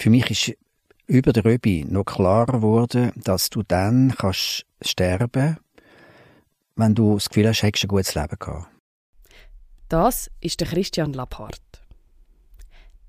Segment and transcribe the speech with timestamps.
[0.00, 0.56] für mich ist
[1.06, 5.58] über der Röbi noch klarer geworden, dass du dann kannst sterben,
[6.76, 8.68] wenn du das Gefühl hast, hättest ein gutes Leben gehabt.
[9.88, 11.60] Das ist der Christian Lapphardt.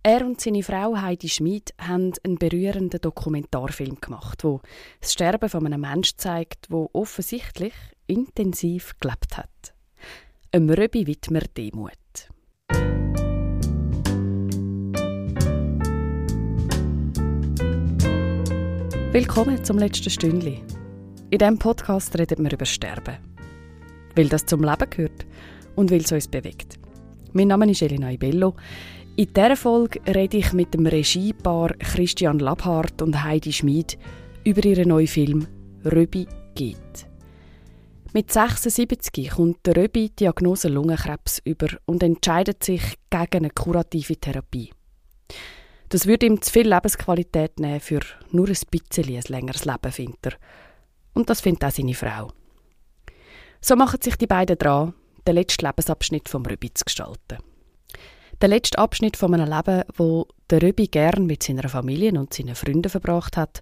[0.04, 4.62] Er und seine Frau Heidi Schmid haben einen berührenden Dokumentarfilm gemacht, wo
[5.00, 7.74] das Sterben von einem Menschen zeigt, wo offensichtlich
[8.08, 9.74] intensiv gelebt hat.
[10.52, 11.94] Einem Röbi Wittmer Demut.
[19.14, 20.64] Willkommen zum letzten Stündli.
[21.32, 23.18] In diesem Podcast reden wir über Sterben.
[24.16, 25.26] Weil das zum Leben gehört
[25.76, 26.80] und weil es uns bewegt.
[27.34, 28.56] Mein Name ist Elena Ibello.
[29.18, 33.98] In dieser Folge rede ich mit dem Regiepaar Christian Labhardt und Heidi Schmid
[34.46, 35.46] über ihren neuen Film
[35.84, 37.06] «Röbi geht».
[38.14, 44.72] Mit 76 kommt der Röbi Diagnose Lungenkrebs über und entscheidet sich gegen eine kurative Therapie.
[45.92, 48.00] Das würde ihm zu viel Lebensqualität nehmen für
[48.32, 50.34] nur ein bisschen ein längeres Leben, findet er.
[51.14, 52.32] Und das findet auch seine Frau.
[53.60, 54.94] So machen sich die beiden dran,
[55.28, 57.40] den letzten Lebensabschnitt vom Röbi zu gestalten.
[58.40, 62.56] Der letzte Abschnitt von einem Leben, wo der Röbi gern mit seiner Familie und seinen
[62.56, 63.62] Freunden verbracht hat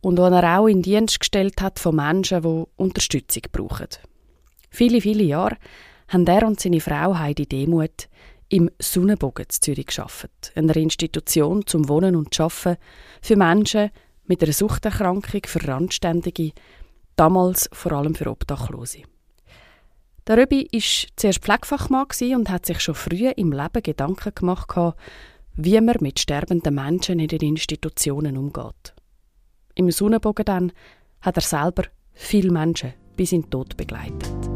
[0.00, 3.88] und wo er auch in Dienst gestellt hat von Menschen, die Unterstützung brauchen.
[4.70, 5.56] Viele, viele Jahre
[6.06, 8.08] haben er und seine Frau Heidi Demuth
[8.48, 12.80] im Sonnenbogen zu Zürich geschafft, einer Institution zum Wohnen und Arbeiten
[13.20, 13.90] für Menschen
[14.24, 16.52] mit einer Suchterkrankung, für Randständige,
[17.16, 19.02] damals vor allem für Obdachlose.
[20.26, 24.68] Der Röbi war zuerst Pflegefachmann und hat sich schon früh im Leben Gedanken gemacht,
[25.54, 28.94] wie man mit sterbenden Menschen in den Institutionen umgeht.
[29.74, 30.72] Im Sonnenbogen dann
[31.22, 34.47] hat er selber viele Menschen bis in den Tod begleitet.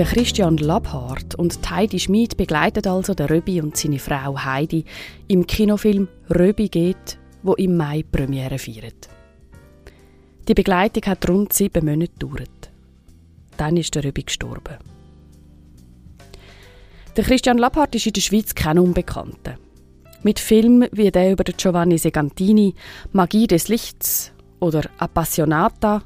[0.00, 4.86] Der Christian Labhardt und Heidi Schmid begleiten also den Röbi und seine Frau Heidi
[5.28, 9.10] im Kinofilm Röbi geht, wo im Mai Premiere feiert.
[10.48, 12.70] Die Begleitung hat rund sieben Monate gedauert.
[13.58, 14.78] Dann ist der Röbi gestorben.
[17.14, 19.58] Der Christian Labhardt ist in der Schweiz kein Unbekannter.
[20.22, 22.74] Mit Filmen wie der über Giovanni Segantini,
[23.12, 26.02] Magie des Lichts oder Appassionata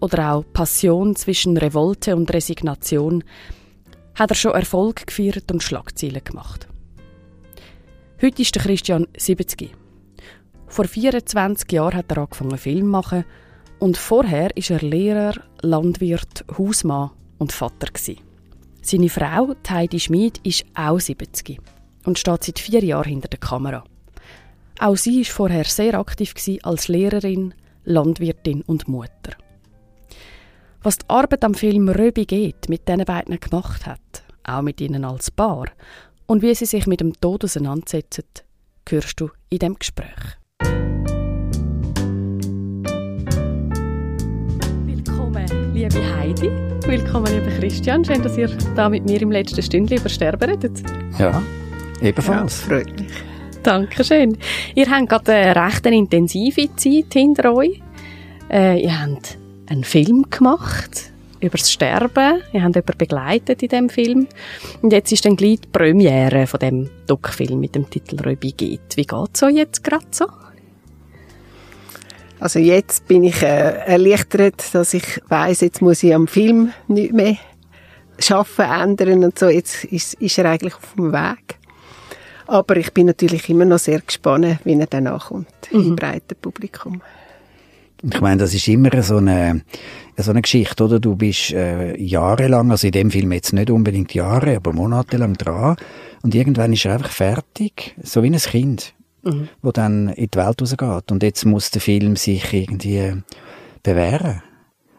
[0.00, 3.24] oder auch Passion zwischen Revolte und Resignation,
[4.14, 6.66] hat er schon Erfolg gefeiert und Schlagzeilen gemacht.
[8.20, 9.74] Heute ist der Christian 70.
[10.66, 13.24] Vor 24 Jahren hat er angefangen Film machen
[13.78, 18.20] und vorher ist er Lehrer, Landwirt, Hausmann und Vater gewesen.
[18.80, 21.58] Seine Frau, Heidi Schmid, ist auch 70
[22.04, 23.84] und steht seit vier Jahren hinter der Kamera.
[24.78, 29.36] Auch sie ist vorher sehr aktiv als Lehrerin, Landwirtin und Mutter.
[30.86, 35.04] Was die Arbeit am Film Röbi geht, mit diesen beiden gemacht hat, auch mit ihnen
[35.04, 35.64] als Paar,
[36.26, 38.22] und wie sie sich mit dem Tod auseinandersetzen,
[38.88, 40.06] hörst du in dem Gespräch.
[44.84, 46.50] Willkommen, liebe Heidi.
[46.86, 48.04] Willkommen, lieber Christian.
[48.04, 50.84] Schön, dass ihr da mit mir im letzten Stündchen über Sterben redet.
[51.18, 51.42] Ja,
[52.00, 52.60] ebenfalls.
[52.60, 53.12] Ja, freut mich.
[53.64, 54.38] Dankeschön.
[54.76, 57.82] Ihr habt gerade eine recht intensive Zeit hinter euch.
[58.48, 62.42] Äh, ihr habt einen Film gemacht über das Sterben.
[62.52, 64.26] Wir haben jemanden begleitet in dem Film.
[64.82, 68.96] Und jetzt ist dann gleich die Premiere von dem Doc-Film mit dem Titel Röbi geht.
[68.96, 70.26] Wie geht es euch jetzt gerade so?
[72.38, 77.12] Also jetzt bin ich äh, erleichtert, dass ich weiß, jetzt muss ich am Film nicht
[77.12, 77.36] mehr
[78.18, 79.48] schaffen, ändern und so.
[79.48, 81.58] Jetzt ist, ist er eigentlich auf dem Weg.
[82.46, 85.80] Aber ich bin natürlich immer noch sehr gespannt, wie er danach kommt mhm.
[85.80, 87.00] im breiten Publikum.
[88.08, 89.62] Ich meine, das ist immer so eine,
[90.16, 91.00] so eine Geschichte, oder?
[91.00, 95.76] Du bist äh, jahrelang, also in dem Film jetzt nicht unbedingt Jahre, aber monatelang dran
[96.22, 99.48] und irgendwann ist er einfach fertig, so wie ein Kind, mhm.
[99.60, 101.10] wo dann in die Welt rausgeht.
[101.10, 103.22] Und jetzt muss der Film sich irgendwie
[103.82, 104.42] bewähren.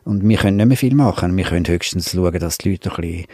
[0.03, 1.35] Und wir können nicht mehr viel machen.
[1.35, 3.25] Wir können höchstens schauen, dass die Leute ein bisschen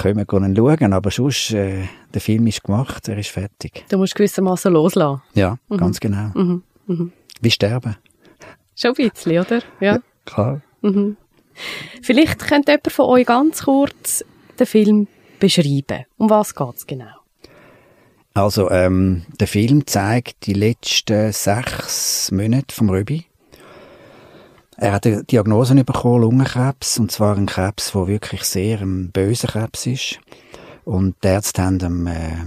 [0.00, 3.84] kommen können schauen, aber sonst, äh, der Film ist gemacht, er ist fertig.
[3.88, 5.22] Du musst gewissermaßen loslassen.
[5.34, 5.76] Ja, mhm.
[5.76, 6.30] ganz genau.
[6.34, 6.62] Mhm.
[6.86, 7.12] Mhm.
[7.40, 7.96] Wie sterben.
[8.80, 9.58] Schon ein bisschen, oder?
[9.80, 10.62] Ja, ja klar.
[10.80, 11.16] Mhm.
[12.02, 14.24] Vielleicht könnte jemand von euch ganz kurz
[14.58, 16.06] den Film beschreiben.
[16.16, 17.20] Um was geht es genau?
[18.32, 23.26] Also, ähm, der Film zeigt die letzten sechs Monate vom Röbi.
[24.76, 29.48] Er hat eine Diagnose bekommen, Lungenkrebs, und zwar ein Krebs, der wirklich sehr ein böser
[29.48, 30.20] Krebs ist.
[30.84, 32.46] Und die Ärzte haben ihm äh,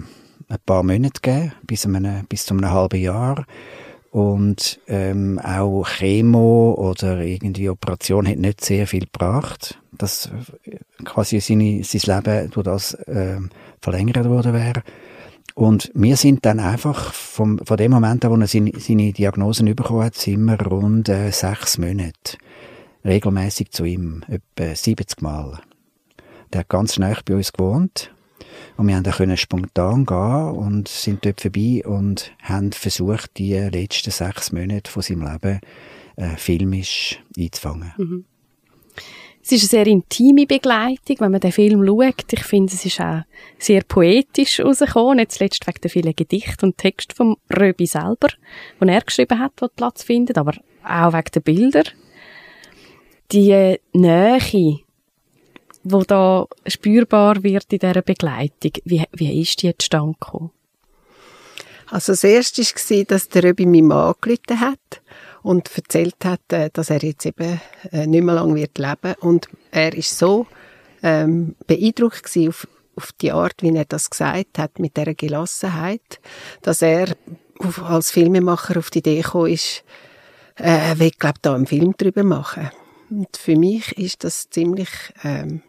[0.50, 3.46] ein paar Monate gegeben, bis, einem, bis zu einem halben Jahr.
[4.13, 10.30] Und ähm, auch Chemo oder irgendwie Operation hat nicht sehr viel gebracht, dass
[10.65, 13.39] äh, quasi seine, sein Leben durch das äh,
[13.81, 14.83] verlängert worden wäre.
[15.56, 19.74] Und wir sind dann einfach vom, von dem Moment an, wo er seine, seine Diagnosen
[19.74, 22.38] bekommen hat, sind wir rund äh, sechs Monate
[23.04, 25.60] regelmäßig zu ihm, etwa 70 Mal.
[26.54, 28.13] Der hat ganz schnell bei uns gewohnt.
[28.75, 34.52] Und wir können spontan gehen und sind dort vorbei und haben versucht, die letzten sechs
[34.52, 35.60] Monate von seinem Leben
[36.16, 37.94] äh, filmisch einzufangen.
[37.98, 38.25] Mhm.
[39.46, 42.31] Es ist eine sehr intime Begleitung, wenn man den Film schaut.
[42.31, 43.24] Ich finde, es ist auch
[43.60, 48.30] sehr poetisch rausgekommen, nicht zuletzt wegen der vielen Gedichte und Texte vom Röbi selber,
[48.81, 50.54] die er geschrieben hat, die Platz finden, aber
[50.88, 51.84] auch wegen der Bilder.
[53.34, 54.80] Die Nähe,
[55.84, 60.52] die da spürbar wird in dieser Begleitung, wie, wie ist die gekommen?
[61.90, 65.02] Also das erste war, dass der Röbi meinen Mann angerufen hat
[65.44, 69.48] und erzählt hat, äh, dass er jetzt eben äh, nicht mehr lange wird leben und
[69.72, 70.48] er ist so
[71.04, 76.20] ähm, beeindruckt auf, auf die Art, wie er das gesagt hat, mit der Gelassenheit,
[76.62, 77.16] dass er
[77.60, 79.84] auf, als Filmemacher auf die Idee gekommen ist,
[80.56, 82.72] äh, will, glaube da einen Film drüber machen.
[83.10, 84.90] Und für mich ist das ziemlich
[85.24, 85.62] ähm,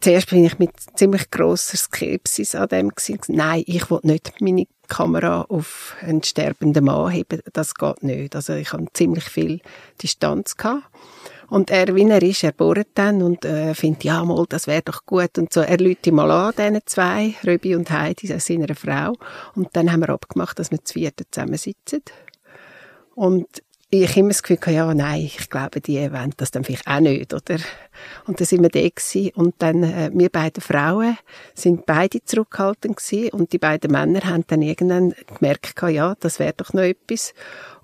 [0.00, 3.18] Zuerst bin ich mit ziemlich grosser Skepsis an dem gewesen.
[3.28, 7.40] Nein, ich will nicht meine Kamera auf einen sterbenden Mann heben.
[7.52, 8.36] Das geht nicht.
[8.36, 9.60] Also ich habe ziemlich viel
[10.02, 10.84] Distanz gehabt.
[11.48, 14.82] Und er, wie er ist, er bohrt dann und äh, findet, ja, mal, das wäre
[14.82, 15.38] doch gut.
[15.38, 19.14] Und so, er lädt mal an, diesen zwei, Röbi und Heidi, seiner Frau.
[19.54, 22.02] Und dann haben wir abgemacht, dass wir zu vierten zusammensitzen.
[23.14, 23.46] Und
[23.88, 27.32] ich immer das Gefühl ja, nein, ich glaube, die wollen das dann vielleicht auch nicht,
[27.32, 27.56] oder?
[28.26, 29.30] Und dann sind wir da gewesen.
[29.34, 31.16] und dann, äh, wir beiden Frauen
[31.54, 36.52] sind beide zurückgehalten gewesen und die beiden Männer haben dann irgendwann gemerkt, ja, das wäre
[36.56, 37.32] doch noch etwas.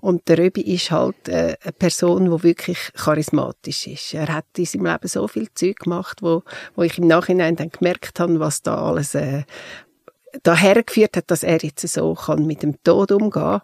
[0.01, 4.13] Und der Röbi ist halt äh, eine Person, die wirklich charismatisch ist.
[4.13, 6.43] Er hat in seinem Leben so viel Zeug gemacht, wo,
[6.75, 9.43] wo ich im Nachhinein dann gemerkt habe, was da alles, äh,
[10.41, 13.61] daher geführt hat, dass er jetzt so kann mit dem Tod umgehen,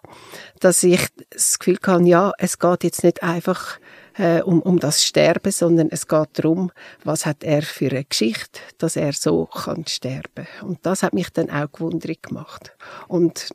[0.60, 1.00] dass ich
[1.30, 3.78] das Gefühl kann, ja, es geht jetzt nicht einfach
[4.16, 6.70] äh, um, um das Sterben, sondern es geht darum,
[7.04, 10.46] was hat er für eine Geschichte, dass er so kann sterben.
[10.62, 12.72] Und das hat mich dann auch gewundert gemacht.
[13.08, 13.50] Und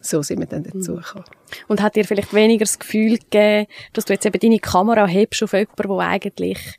[0.00, 0.70] so sind wir dann mhm.
[0.72, 1.24] dazu gekommen.
[1.68, 5.42] Und hat dir vielleicht weniger das Gefühl gegeben, dass du jetzt eben deine Kamera hebst
[5.42, 6.78] auf jemanden, der eigentlich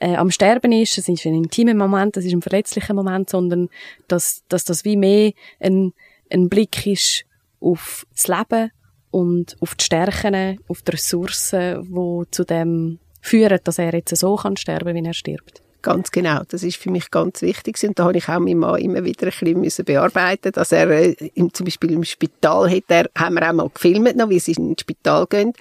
[0.00, 3.68] äh, am Sterben ist, es ist ein intimer Moment, es ist ein verletzlicher Moment, sondern
[4.08, 5.92] dass, dass das wie mehr ein,
[6.30, 7.24] ein Blick ist
[7.60, 8.70] auf das Leben
[9.10, 14.36] und auf die Stärken, auf die Ressourcen, die zu dem führen, dass er jetzt so
[14.36, 15.62] kann sterben, wie er stirbt.
[15.82, 16.42] Ganz genau.
[16.48, 17.80] Das ist für mich ganz wichtig.
[17.84, 21.14] Und da habe ich auch meinen Mann immer wieder ein bisschen bearbeiten dass er äh,
[21.52, 24.80] zum Beispiel im Spital hat, er, haben wir auch mal gefilmt noch, wie sie ins
[24.80, 25.52] Spital gehen.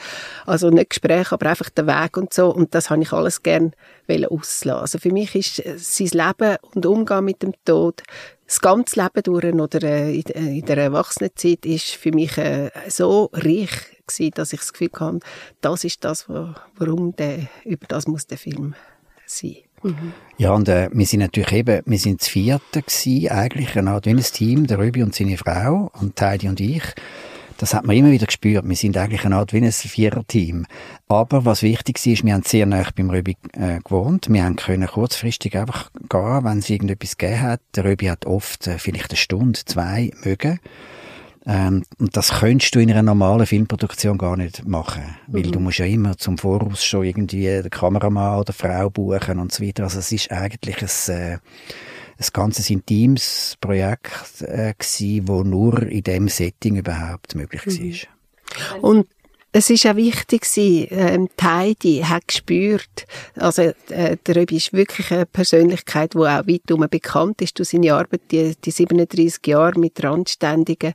[0.46, 2.54] Also nicht Gespräch, aber einfach der Weg und so.
[2.54, 3.74] Und das habe ich alles gern
[4.08, 4.82] auslassen.
[4.82, 8.02] Also für mich ist äh, sein Leben und Umgang mit dem Tod
[8.48, 12.34] das ganze Leben durch oder äh, in der Erwachsenenzeit ist für mich
[12.90, 13.72] so reich
[14.08, 15.20] gewesen, dass ich das Gefühl habe,
[15.62, 18.76] das ist das, warum der, über das muss der Film
[19.26, 19.65] sein.
[19.84, 20.14] Mhm.
[20.38, 24.06] Ja, und äh, wir sind natürlich eben, wir sind das vierte gewesen, eigentlich, eine Art
[24.06, 26.84] wie ein Team, der Rübi und seine Frau und Heidi und ich.
[27.58, 28.68] Das hat man immer wieder gespürt.
[28.68, 30.66] Wir sind eigentlich eine Art wie ein Vierer-Team.
[31.08, 34.28] Aber was wichtig ist, wir haben sehr nah beim Röbi äh, gewohnt.
[34.30, 37.62] Wir haben können kurzfristig einfach gehen, wenn es irgendetwas gegeben hat.
[37.76, 40.60] Der Röbi hat oft äh, vielleicht eine Stunde, zwei mögen.
[41.48, 45.52] Ähm, und das könntest du in einer normalen Filmproduktion gar nicht machen, weil mhm.
[45.52, 49.64] du musst ja immer zum Voraus schon irgendwie den Kameramann oder Frau buchen und so
[49.64, 49.84] weiter.
[49.84, 56.02] Also es ist eigentlich ein, äh, ein ganzes intimes Projekt äh, gewesen, wo nur in
[56.04, 57.94] dem Setting überhaupt möglich mhm.
[57.94, 58.84] war.
[58.84, 59.08] Und
[59.58, 63.06] es ist auch wichtig ähm, die Heidi hat gespürt,
[63.38, 67.70] also äh, der Röbi ist wirklich eine Persönlichkeit, die auch weit herum bekannt ist durch
[67.70, 70.94] seine Arbeit, die, die 37 Jahre mit Randständigen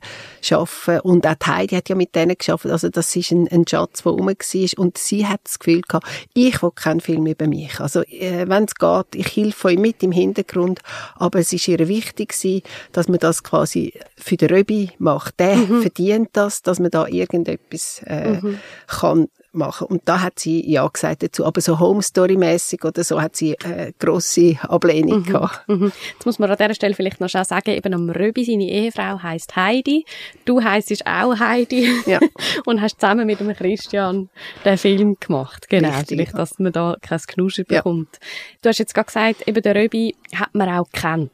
[0.51, 0.99] arbeiten.
[0.99, 4.03] Und auch die Heidi hat ja mit denen geschafft, also das ist ein, ein Schatz,
[4.03, 4.79] der herum war.
[4.83, 8.65] Und sie hat das Gefühl gehabt, ich will keinen Film über mich, also äh, wenn
[8.65, 10.81] es geht, ich helfe euch mit im Hintergrund,
[11.15, 15.55] aber es ist ihr wichtig gewesen, dass man das quasi für den Röbi macht, der
[15.55, 15.81] mhm.
[15.81, 18.50] verdient das, dass man da irgendetwas äh, mhm
[18.87, 19.87] kann machen.
[19.87, 21.45] Und da hat sie ja gesagt dazu.
[21.45, 25.25] Aber so Home Story mäßig oder so hat sie äh, grosse Ablehnung mhm.
[25.25, 25.67] gehabt.
[25.67, 25.91] Mhm.
[26.13, 29.21] Jetzt muss man an dieser Stelle vielleicht noch schnell sagen, eben am Röbi, seine Ehefrau
[29.21, 30.05] heißt Heidi.
[30.45, 31.89] Du heisst auch Heidi.
[32.05, 32.19] Ja.
[32.65, 34.29] und hast zusammen mit dem Christian
[34.63, 35.69] den Film gemacht.
[35.69, 35.89] Genau.
[35.89, 38.09] Richtig, vielleicht, dass man da kein Knuschen bekommt.
[38.13, 38.27] Ja.
[38.61, 41.31] Du hast jetzt gerade gesagt, eben der Röbi hat man auch kennt.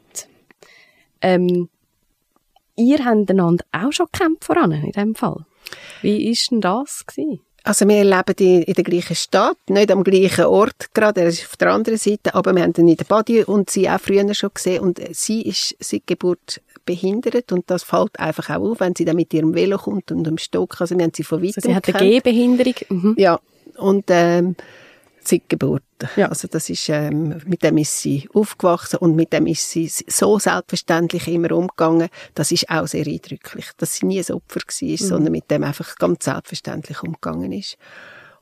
[1.20, 1.68] Ähm,
[2.76, 5.44] ihr habt einander auch schon gekämpft voran in dem Fall.
[6.02, 7.40] Wie ist denn das gewesen?
[7.64, 11.44] Also wir leben in, in der gleichen Stadt, nicht am gleichen Ort gerade, er ist
[11.44, 14.32] auf der anderen Seite, aber wir haben ihn in der Body und sie auch früher
[14.32, 18.94] schon gesehen und sie ist seit Geburt behindert und das fällt einfach auch auf, wenn
[18.96, 21.54] sie dann mit ihrem Velo kommt und am Stock, also wir haben sie von weitem
[21.56, 22.74] also sie hat eine Gehbehinderung.
[22.88, 23.14] Mhm.
[23.18, 23.38] Ja,
[23.76, 24.56] und ähm,
[25.28, 25.82] seit Geburt.
[26.16, 26.28] Ja.
[26.28, 30.38] Also das ist, ähm, mit dem ist sie aufgewachsen und mit dem ist sie so
[30.38, 32.08] selbstverständlich immer umgegangen.
[32.34, 34.96] Das ist auch sehr eindrücklich, dass sie nie ein Opfer war, mhm.
[34.96, 37.76] sondern mit dem einfach ganz selbstverständlich umgegangen ist.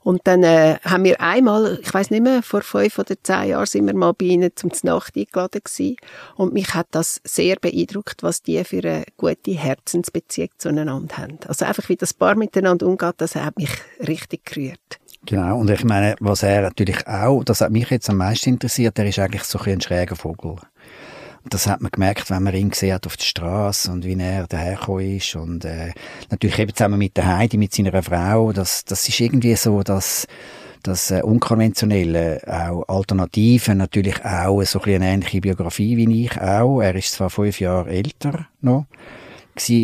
[0.07, 3.65] Und dann äh, haben wir einmal, ich weiß nicht mehr, vor fünf oder zehn Jahren
[3.65, 5.97] sind wir mal bei ihnen zum Nacht eingeladen gewesen.
[6.37, 11.39] Und mich hat das sehr beeindruckt, was die für eine gute Herzensbeziehung zueinander haben.
[11.45, 14.99] Also einfach, wie das Paar miteinander umgeht, das hat mich richtig gerührt.
[15.27, 18.97] Genau, und ich meine, was er natürlich auch, das hat mich jetzt am meisten interessiert,
[18.97, 20.55] er ist eigentlich so ein, schräger Vogel.
[21.49, 24.47] Das hat man gemerkt, wenn man ihn gesehen hat auf der Straße und wie er
[24.47, 25.91] dahergekommen ist und äh,
[26.29, 30.27] natürlich eben zusammen mit der Heidi, mit seiner Frau, das, das ist irgendwie so, dass
[30.83, 36.79] das äh, Unkonventionelle, auch Alternativen, natürlich auch so ein eine ähnliche Biografie wie ich auch.
[36.79, 38.85] Er ist zwar fünf Jahre älter noch,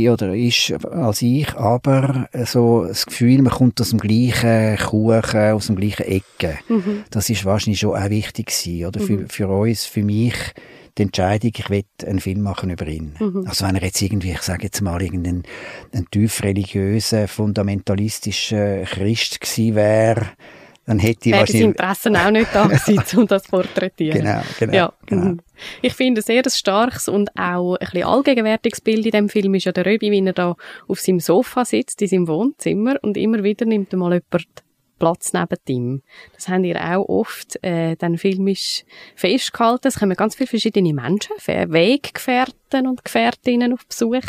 [0.10, 5.68] oder ist als ich, aber so das Gefühl, man kommt aus dem gleichen Kuchen, aus
[5.68, 6.60] dem gleichen Ecke.
[6.70, 7.04] Mhm.
[7.10, 9.02] Das ist wahrscheinlich schon auch wichtig gewesen, oder?
[9.02, 9.06] Mhm.
[9.06, 10.36] Für, für uns, für mich,
[10.98, 13.16] die Entscheidung, ich will einen Film machen über ihn.
[13.20, 13.46] Mhm.
[13.48, 15.44] Also wenn er jetzt irgendwie, ich sage jetzt mal, irgendein
[15.92, 20.28] ein tief religiöser, fundamentalistischer Christ gewesen wäre,
[20.86, 21.64] dann hätte ich wahrscheinlich...
[21.64, 24.20] Interesse auch nicht da gewesen, um das porträtieren.
[24.20, 24.74] Genau, genau.
[24.74, 24.94] Ja.
[25.06, 25.26] genau.
[25.26, 25.40] Mhm.
[25.82, 29.66] Ich finde ein sehr starkes und auch ein bisschen allgegenwärtiges Bild in dem Film ist
[29.66, 30.56] ja der Röbi, wie er da
[30.88, 34.48] auf seinem Sofa sitzt, in seinem Wohnzimmer und immer wieder nimmt er mal jemand
[35.00, 36.02] Platz neben ihm.
[36.34, 38.86] Das haben ihr auch oft äh, dann filmisch
[39.16, 39.88] festgehalten.
[39.88, 44.24] Es kommen ganz viele verschiedene Menschen, Weggefährten und Gefährtinnen auf Besuch.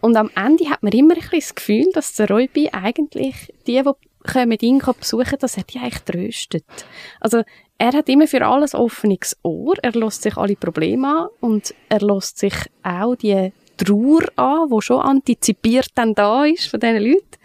[0.00, 3.82] Und am Ende hat man immer ein bisschen das Gefühl, dass der Räubi eigentlich die,
[3.82, 3.90] die
[4.26, 6.64] kommen, ihn besuchen, dass er die eigentlich tröstet.
[7.20, 7.42] Also,
[7.78, 12.00] er hat immer für alles offenes Ohr, er lässt sich alle Probleme an und er
[12.00, 17.36] lässt sich auch die Trauer an, die schon antizipiert dann da ist von diesen Leuten.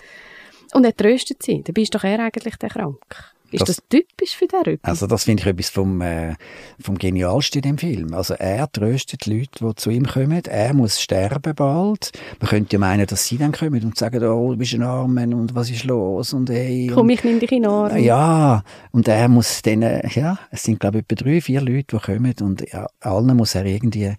[0.73, 1.61] Und er tröstet sie.
[1.63, 3.33] Dabei ist doch er eigentlich der krank.
[3.51, 4.79] Ist das, das typisch für den Rücken?
[4.83, 6.35] Also das finde ich etwas vom, äh,
[6.79, 8.13] vom Genialsten in dem Film.
[8.13, 10.41] Also er tröstet die Leute, die zu ihm kommen.
[10.45, 12.11] Er muss sterben bald.
[12.39, 15.23] Man könnte ja meinen, dass sie dann kommen und sagen, oh, du bist ein Armer
[15.23, 16.91] und was ist los und hey.
[16.93, 17.97] Komm, ich nehme dich in Arm.
[17.97, 21.99] Ja, und er muss denen, ja, es sind glaube ich etwa drei, vier Leute, die
[21.99, 24.13] kommen und ja, allen muss er irgendwie,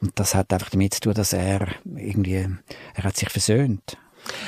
[0.00, 2.46] und das hat einfach damit zu tun, dass er irgendwie,
[2.94, 3.98] er hat sich versöhnt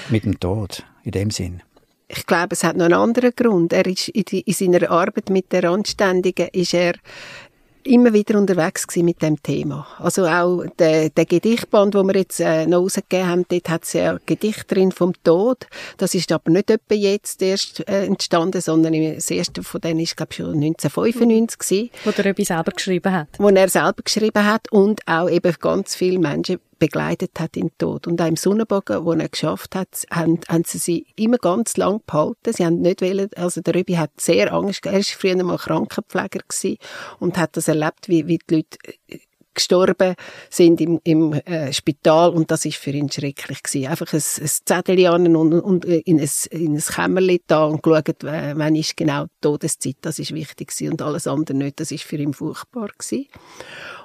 [0.09, 1.63] mit dem Tod, in dem Sinn
[2.13, 3.73] ich glaube, es hat noch einen anderen Grund.
[3.73, 6.95] Er ist in, die, in seiner Arbeit mit der Anständigen ist er
[7.85, 9.87] immer wieder unterwegs gewesen mit dem Thema.
[9.99, 13.95] Also auch der, der Gedichtband, wo wir jetzt äh, noch rausgegeben haben, dort hat es
[13.95, 15.67] ja Gedicht drin vom Tod.
[15.97, 20.17] Das ist aber nicht etwa jetzt erst äh, entstanden, sondern das erste von denen ist,
[20.17, 21.91] glaube ich, schon 1995 gewesen.
[22.05, 23.29] Wo er etwas selber geschrieben hat.
[23.39, 28.09] Wo er selber geschrieben hat und auch eben ganz viele Menschen begleitet hat in Tod.
[28.09, 32.03] Und auch im Sonnenbogen, wo er geschafft hat, haben, haben sie sie immer ganz lang
[32.05, 32.53] behalten.
[32.53, 36.41] Sie haben nicht wollen, also der Röbi hat sehr Angst, er war früher mal Krankenpfleger
[36.41, 36.79] gewesen
[37.21, 38.79] und hat das erlebt, wie, wie die Leute
[39.55, 40.15] gestorben
[40.49, 43.89] sind im, im äh, Spital und das ist für ihn schrecklich gewesen.
[43.89, 47.83] Einfach ein, ein Zettel an und, und äh, in ein, in ein Kämmerchen da und
[47.83, 51.81] geschaut, äh, wann ist genau die Todeszeit, das ist wichtig gewesen und alles andere nicht,
[51.81, 53.27] das ist für ihn furchtbar gewesen.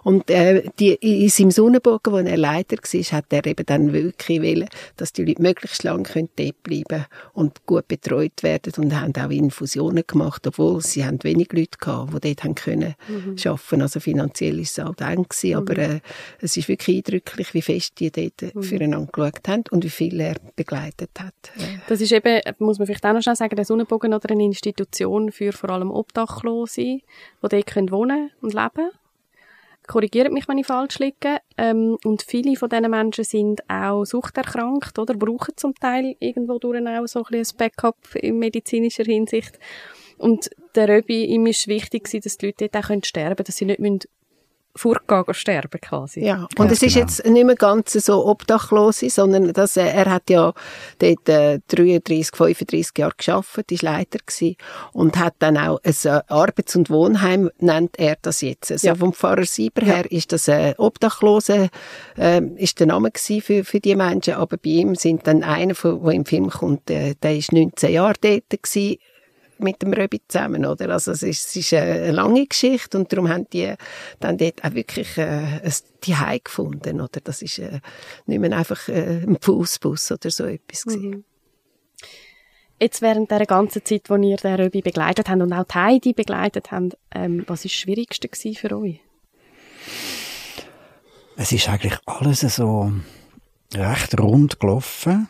[0.06, 4.40] Und äh, die, in seinem Sonnenbogen, wo er Leiter war, hat er eben dann wirklich
[4.40, 6.04] wollen, dass die Leute möglichst lange
[6.36, 11.52] dort bleiben und gut betreut werden und haben auch Infusionen gemacht, obwohl sie haben wenig
[11.52, 13.36] Leute gehabt, die dort haben können mhm.
[13.46, 13.82] arbeiten.
[13.82, 15.56] Also finanziell ist es auch eng gewesen, mhm.
[15.56, 16.00] aber äh,
[16.40, 18.62] es ist wirklich eindrücklich, wie fest die dort mhm.
[18.62, 21.34] füreinander geschaut haben und wie viel er begleitet hat.
[21.88, 25.32] Das ist eben, muss man vielleicht auch noch schnell sagen, der Sonnenbogen oder eine Institution
[25.32, 27.04] für vor allem Obdachlose, die
[27.42, 28.92] dort können wohnen und leben
[29.88, 31.40] korrigiert mich, wenn ich falsch liege.
[31.58, 36.86] Ähm, und viele von diesen Menschen sind auch suchterkrankt oder brauchen zum Teil irgendwo durch
[36.86, 39.60] auch so ein, bisschen ein Backup in medizinischer Hinsicht.
[40.18, 43.66] Und der Röbi, ihm ist wichtig, dass die Leute dort auch sterben können, dass sie
[43.66, 44.08] nicht
[44.76, 46.26] vorgehen sterben quasi.
[46.26, 47.06] Ja, und ja, es ist genau.
[47.06, 50.54] jetzt nicht mehr ganz so obdachlos, sondern dass er, er hat ja
[51.00, 54.58] dort äh, 33, 35 Jahre geschafft, ist Leiter gewesen
[54.92, 58.72] und hat dann auch ein äh, Arbeits- und Wohnheim, nennt er das jetzt.
[58.72, 58.96] Also ja.
[58.96, 61.70] vom Pfarrer Sieber her ist das äh, Obdachlose,
[62.18, 65.74] äh, ist der Name gewesen für, für die Menschen, aber bei ihm sind dann einer,
[65.74, 68.98] der im Film kommt, äh, der ist 19 Jahre dort gewesen,
[69.58, 70.90] mit dem Röbi zusammen, oder?
[70.90, 73.74] Also es ist, es ist eine lange Geschichte und darum haben die
[74.20, 77.20] dann dort auch wirklich äh, ein Zuhause gefunden, oder?
[77.24, 77.80] Das ist äh,
[78.26, 81.24] nicht mehr einfach äh, ein Fußbus oder so etwas mhm.
[82.80, 86.14] Jetzt während der ganzen Zeit, wo ihr den Röbi begleitet habt und auch die Heidi
[86.14, 89.00] begleitet habt, ähm, was war das Schwierigste für euch?
[91.38, 92.92] Es ist eigentlich alles so
[93.74, 95.30] recht rund gelaufen,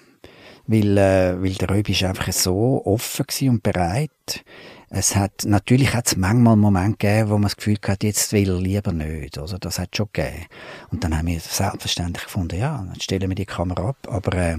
[0.67, 4.43] weil, äh, weil der Röbi ist einfach so offen und bereit.
[4.89, 8.50] Es hat, natürlich hat es manchmal Momente gegeben, wo man das Gefühl hat, jetzt will
[8.50, 9.38] er lieber nicht.
[9.38, 10.45] Also das hat schon gegeben.
[10.91, 13.98] Und dann haben wir selbstverständlich gefunden, ja, dann stellen wir die Kamera ab.
[14.07, 14.57] Aber, äh,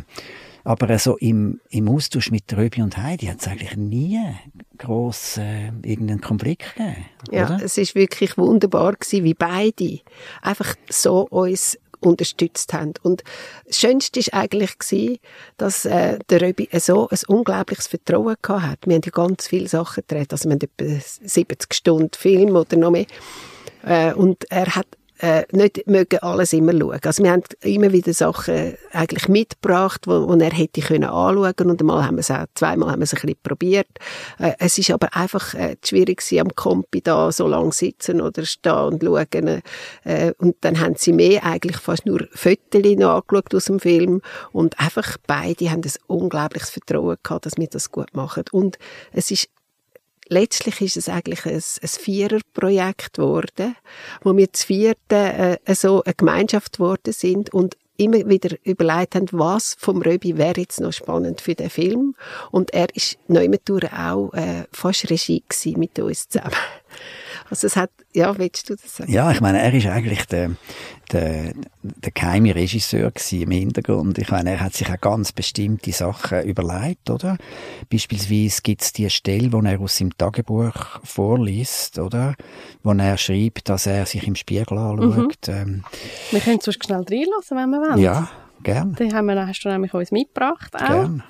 [0.64, 4.20] aber so im, im Austausch mit Röbi und Heidi hat es eigentlich nie
[4.78, 7.06] gross äh, irgendeinen Konflikt gegeben.
[7.30, 7.64] Ja, oder?
[7.64, 10.00] es ist wirklich wunderbar gewesen, wie beide
[10.42, 12.94] einfach so uns unterstützt haben.
[13.02, 13.22] Und
[13.66, 15.20] das Schönste war eigentlich,
[15.56, 18.78] dass äh, der Röbi so ein unglaubliches Vertrauen gehabt hat.
[18.86, 22.76] Wir haben ja ganz viele Sachen gedreht, also wir haben etwa 70 Stunden Film oder
[22.76, 23.06] noch mehr.
[23.84, 24.86] Äh, und er hat
[25.18, 26.99] äh, nicht mögen alles immer schauen.
[27.02, 31.80] Also wir haben immer wieder Sachen eigentlich mitgebracht, wo, wo er hätte können anschauen und
[31.80, 33.88] einmal haben wir es auch, zweimal haben wir es ein bisschen probiert.
[34.38, 38.44] Äh, es ist aber einfach äh, schwierig gewesen, am Kompi da so lange sitzen oder
[38.44, 39.62] stehen und schauen.
[40.04, 44.20] Äh, und dann haben sie mehr eigentlich fast nur Fotos noch angeschaut aus dem Film
[44.52, 48.44] und einfach beide haben ein unglaubliches Vertrauen gehabt, dass wir das gut machen.
[48.52, 48.78] Und
[49.12, 49.49] es ist
[50.28, 53.76] letztlich ist es eigentlich ein, ein Viererprojekt geworden,
[54.23, 59.28] wo wir zu vierten äh, so eine Gemeinschaft geworden sind und immer wieder überlegt haben,
[59.33, 62.14] was vom Röbi wäre jetzt noch spannend für den Film.
[62.50, 65.42] Und er ist neumentur auch äh, fast Regie
[65.76, 66.52] mit uns zusammen.
[67.48, 69.12] Also es hat, ja, willst du das sagen?
[69.12, 70.52] Ja, ich meine, er ist eigentlich der,
[71.12, 74.18] der, der geheime Regisseur im Hintergrund.
[74.18, 77.36] Ich meine, er hat sich auch ganz bestimmte Sachen überlegt, oder?
[77.90, 82.34] Beispielsweise gibt es die Stelle, wo er aus seinem Tagebuch vorliest, oder?
[82.82, 85.48] Wo er schreibt, dass er sich im Spiegel anschaut.
[85.48, 85.54] Mhm.
[85.54, 85.84] Ähm,
[86.32, 87.98] wir können sonst schnell reinlassen, wenn wir wollen.
[87.98, 88.28] Ja,
[88.62, 88.94] gern.
[88.94, 90.88] Den haben wir, hast du nämlich uns mitgebracht auch.
[90.88, 91.22] Gern.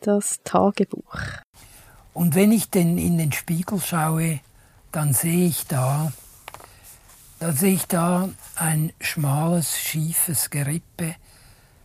[0.00, 1.14] Das Tagebuch.
[2.12, 4.40] Und wenn ich denn in den Spiegel schaue,
[4.92, 6.12] dann sehe ich da,
[7.38, 11.14] dann sehe ich da ein schmales, schiefes Gerippe,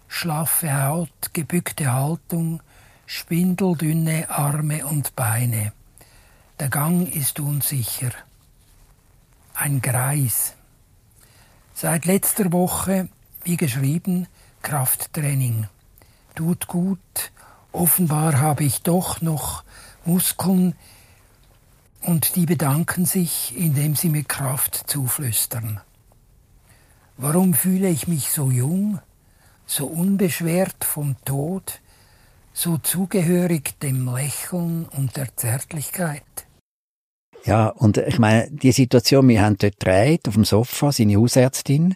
[0.07, 2.61] schlaffe Haut, gebückte Haltung,
[3.05, 5.71] spindeldünne Arme und Beine.
[6.59, 8.11] Der Gang ist unsicher.
[9.53, 10.55] Ein Greis.
[11.73, 13.09] Seit letzter Woche,
[13.43, 14.27] wie geschrieben,
[14.61, 15.67] Krafttraining.
[16.33, 17.31] Tut gut.
[17.71, 19.63] Offenbar habe ich doch noch
[20.05, 20.75] Muskeln
[22.01, 25.81] und die bedanken sich, indem sie mir Kraft zuflüstern.
[27.17, 28.99] Warum fühle ich mich so jung,
[29.65, 31.79] so unbeschwert vom Tod,
[32.53, 36.23] so zugehörig dem Lächeln und der Zärtlichkeit?
[37.45, 41.95] Ja, und ich meine, die Situation, wir haben dort gedreht, auf dem Sofa, seine Hausärztin,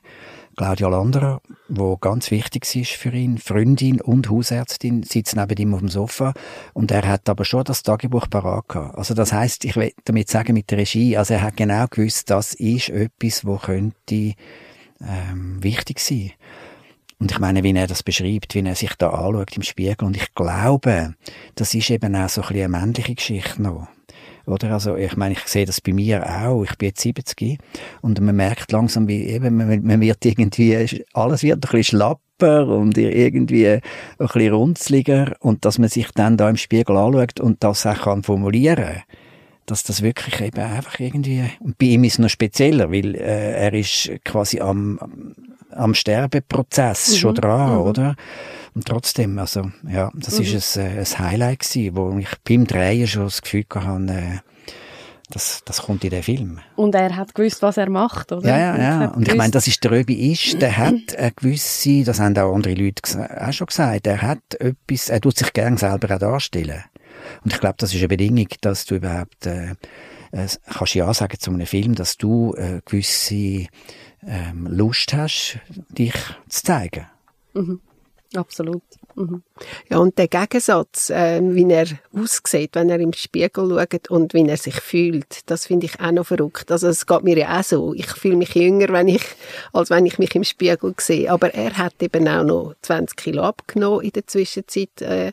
[0.59, 5.79] Claudia Landerer, wo ganz wichtig ist für ihn, Freundin und Hausärztin, sitzt neben ihm auf
[5.79, 6.33] dem Sofa
[6.73, 8.97] und er hat aber schon das Tagebuch parat gehabt.
[8.97, 12.29] Also das heißt, ich will damit sagen mit der Regie, also er hat genau gewusst,
[12.29, 14.33] das ist etwas, wo könnte
[14.99, 16.33] ähm, wichtig sein.
[17.19, 20.05] Und ich meine, wie er das beschreibt, wie er sich da anschaut im Spiegel.
[20.05, 21.15] Und ich glaube,
[21.55, 23.87] das ist eben auch so ein bisschen eine männliche Geschichte noch.
[24.49, 24.71] Oder?
[24.73, 26.63] Also, ich meine, ich sehe das bei mir auch.
[26.63, 27.59] Ich bin jetzt 70
[28.01, 32.67] und man merkt langsam, wie eben, man, man wird irgendwie, alles wird ein bisschen schlapper
[32.67, 33.81] und irgendwie ein
[34.17, 38.23] bisschen runzliger und dass man sich dann da im Spiegel anschaut und das auch kann
[38.23, 39.03] formulieren
[39.69, 43.51] dass das wirklich eben einfach irgendwie, und bei ihm ist es noch spezieller, weil äh,
[43.53, 44.99] er ist quasi am,
[45.71, 47.15] am Sterbeprozess mhm.
[47.15, 47.81] schon dran, mhm.
[47.81, 48.15] oder?
[48.79, 50.45] Und trotzdem, also, ja, das mhm.
[50.45, 54.37] ist ein, äh, ein Highlight gewesen, wo ich beim Drehen schon das Gefühl hatte, äh,
[55.29, 56.61] das, das kommt in den Film.
[56.77, 58.47] Und er hat gewusst, was er macht, oder?
[58.47, 59.07] Ja, ja, ja.
[59.09, 62.55] Und ich meine, das ist der Röbi ist, der hat eine gewisse, das haben auch
[62.55, 63.01] andere Leute
[63.45, 66.85] auch schon gesagt, er hat etwas, er tut sich gern selber auch darstellen.
[67.43, 69.71] Und ich glaube, das ist eine Bedingung, dass du überhaupt, äh,
[70.31, 73.67] äh, kannst ja sagen zu einem Film, dass du äh, gewisse
[74.25, 76.15] ähm, Lust hast, dich
[76.47, 77.07] zu zeigen.
[77.53, 77.81] Mhm.
[78.35, 78.83] Absolut.
[79.15, 79.41] Mhm.
[79.89, 84.47] Ja, und der Gegensatz, äh, wie er aussieht, wenn er im Spiegel schaut und wie
[84.47, 86.71] er sich fühlt, das finde ich auch noch verrückt.
[86.71, 87.93] Also es geht mir ja auch so.
[87.95, 89.23] Ich fühle mich jünger, wenn ich,
[89.73, 91.31] als wenn ich mich im Spiegel sehe.
[91.31, 95.01] Aber er hat eben auch noch 20 Kilo abgenommen in der Zwischenzeit.
[95.01, 95.31] Äh,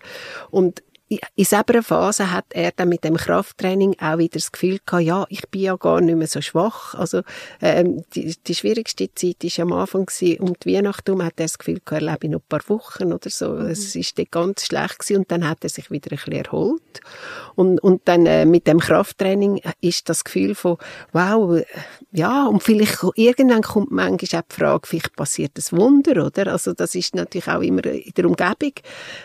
[0.50, 5.04] und in selber Phase hat er dann mit dem Krafttraining auch wieder das Gefühl gehabt,
[5.04, 6.94] ja, ich bin ja gar nicht mehr so schwach.
[6.94, 7.22] Also
[7.62, 11.44] ähm, die, die schwierigste Zeit war am Anfang gewesen, um die Weihnacht herum hat er
[11.44, 13.50] das Gefühl gehabt, er lebe noch ein paar Wochen oder so.
[13.50, 13.66] Mhm.
[13.66, 17.00] Es ist dort ganz schlecht gewesen und dann hat er sich wieder ein bisschen erholt.
[17.54, 20.76] Und, und dann äh, mit dem Krafttraining ist das Gefühl von,
[21.12, 21.62] wow,
[22.10, 26.48] ja, und vielleicht irgendwann kommt manchmal auch die Frage, vielleicht passiert ein Wunder, oder?
[26.48, 28.72] Also das ist natürlich auch immer in der Umgebung,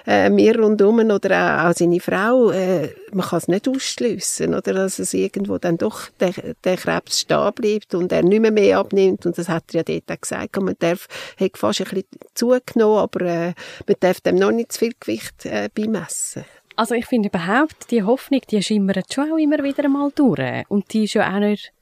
[0.06, 4.74] äh, mir rundum oder auch auch seine Frau, äh, man kann es nicht ausschliessen, oder,
[4.74, 8.80] dass es irgendwo dann doch der, der Krebs stehen bleibt und er nicht mehr mehr
[8.80, 9.26] abnimmt.
[9.26, 11.08] Und das hat er ja dort auch gesagt, und man darf,
[11.40, 13.54] hat fast ein bisschen zugenommen, aber äh,
[13.88, 16.46] man darf dem noch nicht zu viel Gewicht äh, beimessen.
[16.76, 20.64] Also ich finde überhaupt, die Hoffnung, die schimmert schon auch immer wieder einmal durch.
[20.70, 21.74] Und die ist ja auch nicht,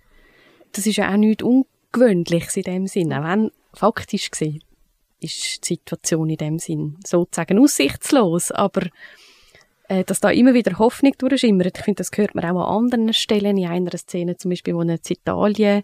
[0.71, 4.63] das ist ja auch nichts Ungewöhnliches in dem Sinne, auch wenn faktisch gesehen
[5.19, 8.88] ist die Situation in dem Sinn sozusagen aussichtslos, aber
[10.06, 11.78] dass da immer wieder Hoffnung durchschimmert.
[11.78, 14.82] Ich finde, das hört man auch an anderen Stellen, in einer Szene zum Beispiel, wo
[14.82, 15.84] er in Italien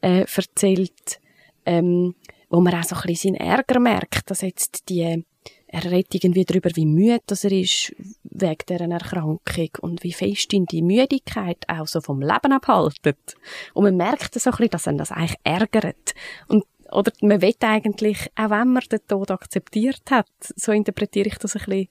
[0.00, 1.20] äh, erzählt,
[1.64, 2.14] ähm,
[2.50, 5.24] wo man auch so ein bisschen seinen Ärger merkt, dass jetzt die
[5.72, 10.52] er redet irgendwie darüber, wie müde dass er ist wegen dieser Erkrankung und wie fest
[10.52, 13.36] ihn die Müdigkeit auch so vom Leben abhaltet.
[13.72, 16.14] Und man merkt so ein bisschen, dass er das eigentlich ärgert.
[16.46, 21.38] Und oder man will eigentlich, auch wenn man den Tod akzeptiert hat, so interpretiere ich
[21.38, 21.88] das ein bisschen,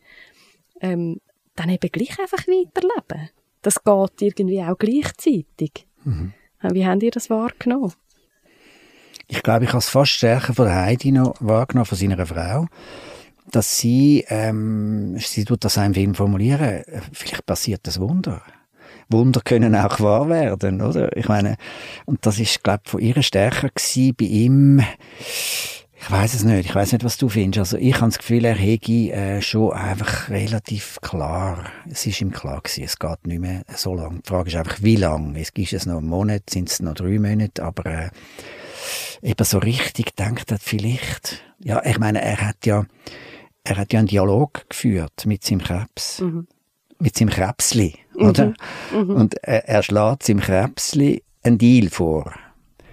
[0.81, 1.21] ähm,
[1.55, 3.29] dann eben gleich einfach weiterleben.
[3.61, 5.87] Das geht irgendwie auch gleichzeitig.
[6.03, 6.33] Mhm.
[6.61, 7.93] Wie habt ihr das wahrgenommen?
[9.27, 12.67] Ich glaube, ich habe es fast stärker von Heidi noch wahrgenommen, von seiner Frau,
[13.49, 18.41] dass sie, ähm, sie tut das einem Film formulieren, vielleicht passiert das Wunder.
[19.09, 21.15] Wunder können auch wahr werden, oder?
[21.17, 21.57] Ich meine,
[22.05, 24.83] und das ist, glaube ich, von ihrer stärker gewesen, bei ihm,
[26.03, 26.65] ich weiß es nicht.
[26.65, 27.59] Ich weiß nicht, was du findest.
[27.59, 31.65] Also ich habe das Gefühl, er hätte äh, schon einfach relativ klar.
[31.89, 34.21] Es ist ihm klar gewesen, es geht nicht mehr so lang.
[34.23, 35.35] Die Frage ist einfach, wie lang?
[35.35, 38.09] Es ist es noch einen Monat, sind es noch drei Monate, aber äh,
[39.21, 41.43] eben so richtig denkt er vielleicht.
[41.59, 42.83] Ja, ich meine, er hat ja,
[43.63, 46.19] er hat ja einen Dialog geführt mit seinem Krebs.
[46.19, 46.47] Mhm.
[46.97, 48.53] Mit seinem Krebsli, oder?
[48.91, 49.03] Mhm.
[49.03, 49.09] Mhm.
[49.11, 52.33] Und er, er schlägt seinem Krebsli einen Deal vor.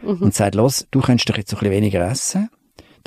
[0.03, 0.23] Mhm.
[0.23, 2.51] Und sagt, los, du könntest doch jetzt ein bisschen weniger essen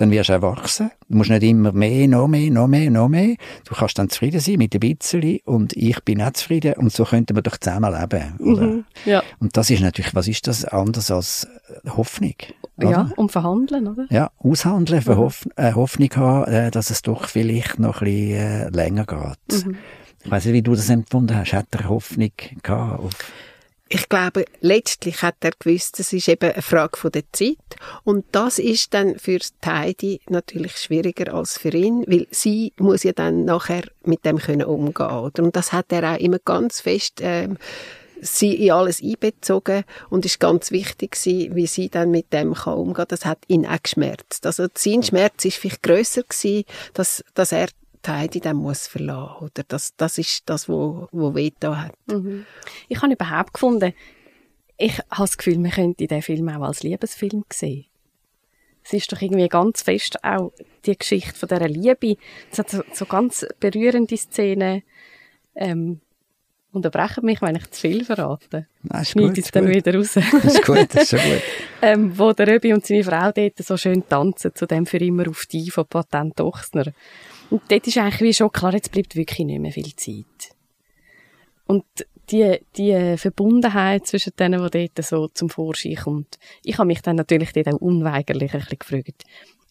[0.01, 0.91] dann wirst du erwachsen.
[1.07, 3.35] Du musst nicht immer mehr, noch mehr, noch mehr, noch mehr.
[3.65, 7.05] Du kannst dann zufrieden sein mit ein bisschen und ich bin auch zufrieden und so
[7.05, 8.33] könnten wir doch zusammen leben.
[8.39, 9.21] Mhm, ja.
[9.39, 11.47] Und das ist natürlich, was ist das anders als
[11.87, 12.33] Hoffnung?
[12.77, 12.89] Oder?
[12.89, 14.07] Ja, um verhandeln, oder?
[14.09, 15.17] Ja, aushandeln, mhm.
[15.17, 19.65] Hoff äh, Hoffnung haben, äh, dass es doch vielleicht noch ein bisschen äh, länger geht.
[19.65, 19.75] Mhm.
[20.23, 21.53] Ich weiß nicht, wie du das empfunden hast.
[21.53, 22.31] Hat er Hoffnung
[22.63, 23.03] gehabt
[23.93, 27.57] ich glaube, letztlich hat er gewusst, es ist eben eine Frage der Zeit.
[28.05, 33.11] Und das ist dann für Heidi natürlich schwieriger als für ihn, weil sie muss ja
[33.11, 35.43] dann nachher mit dem können umgehen, oder?
[35.43, 37.57] Und das hat er auch immer ganz fest, ähm,
[38.21, 42.75] sie in alles einbezogen und ist ganz wichtig gewesen, wie sie dann mit dem kann
[42.75, 43.05] umgehen.
[43.09, 44.45] Das hat ihn auch geschmerzt.
[44.45, 47.67] Also sein Schmerz ist vielleicht grösser gewesen, dass, dass er
[48.05, 51.93] die Heidi dann muss verlassen oder das, das ist das, wo, wo Veto hat.
[52.07, 52.45] Mhm.
[52.87, 53.93] Ich habe überhaupt gefunden,
[54.77, 57.85] ich habe das Gefühl, man könnte den Film auch als Liebesfilm sehen.
[58.83, 60.51] Es ist doch irgendwie ganz fest auch
[60.85, 62.17] die Geschichte von dieser Liebe.
[62.51, 64.81] Es hat so, so ganz berührende Szenen.
[65.53, 66.01] Ähm,
[66.71, 68.67] unterbrechen mich, wenn ich zu viel verrate.
[68.83, 69.75] Nein, ist gut, es dann gut.
[69.75, 70.13] wieder raus.
[70.13, 71.41] Das ist gut, das ist schon gut.
[71.81, 75.29] ähm, wo der Röbi und seine Frau dort so schön tanzen, zu dem für immer
[75.29, 76.93] auf die von Patent Ochsner.
[77.51, 80.55] Und dort ist eigentlich wie schon klar, jetzt bleibt wirklich nicht mehr viel Zeit.
[81.67, 81.83] Und
[82.31, 86.39] die, die Verbundenheit zwischen denen, die dort so zum Vorschein kommt.
[86.63, 89.23] Ich habe mich dann natürlich dort auch unweigerlich ein bisschen gefragt,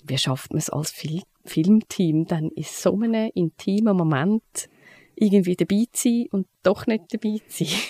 [0.04, 4.68] wie schafft man es als Fil Filmteam dann in so einem intimen Moment
[5.16, 7.78] irgendwie dabei zu sein und doch nicht dabei zu sein?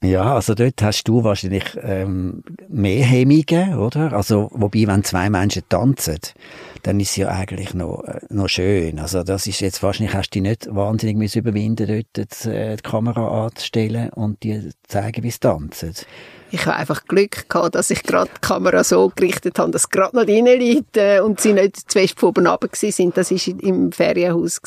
[0.00, 4.12] Ja, also dort hast du wahrscheinlich ähm, mehr Hemmungen, oder?
[4.12, 6.20] Also wobei, wenn zwei Menschen tanzen,
[6.88, 8.98] dann ist es ja eigentlich noch, äh, noch schön.
[8.98, 12.76] Also das ist jetzt wahrscheinlich hast du dich nicht wahnsinnig müssen überwinden, dort die, äh,
[12.76, 15.92] die Kamera anzustellen und dir zeigen, wie es tanzen.
[16.50, 20.16] Ich habe einfach Glück gehabt, dass ich gerade die Kamera so gerichtet habe, dass gerade
[20.16, 23.18] noch drin liegt äh, und sie nicht zu fest von oben sind.
[23.18, 24.58] Das war im Ferienhaus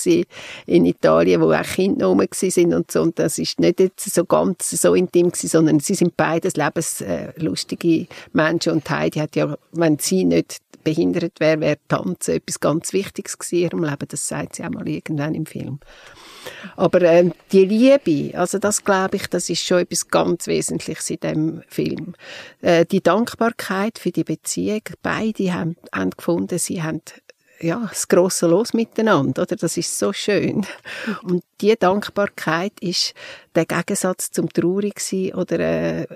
[0.67, 3.01] in Italien, wo auch Kinder rum sind und so.
[3.01, 8.05] Und das ist nicht jetzt so ganz so intim gewesen, sondern sie sind beides lebenslustige
[8.31, 8.73] Menschen.
[8.73, 11.77] Und Heidi hat ja, wenn sie nicht behindert wäre, wäre
[12.11, 14.07] Tanzen etwas ganz Wichtiges in ihrem Leben.
[14.07, 15.79] Das sagt sie auch mal irgendwann im Film.
[16.75, 21.19] Aber ähm, die Liebe, also das glaube ich, das ist schon etwas ganz Wesentliches in
[21.19, 22.13] dem Film.
[22.61, 27.01] Äh, die Dankbarkeit für die Beziehung, beide haben, haben gefunden, sie haben
[27.61, 29.55] ja, das grosse Los miteinander, oder?
[29.55, 30.65] Das ist so schön.
[31.23, 33.13] Und die Dankbarkeit ist
[33.55, 36.07] der Gegensatz zum traurig sein oder äh,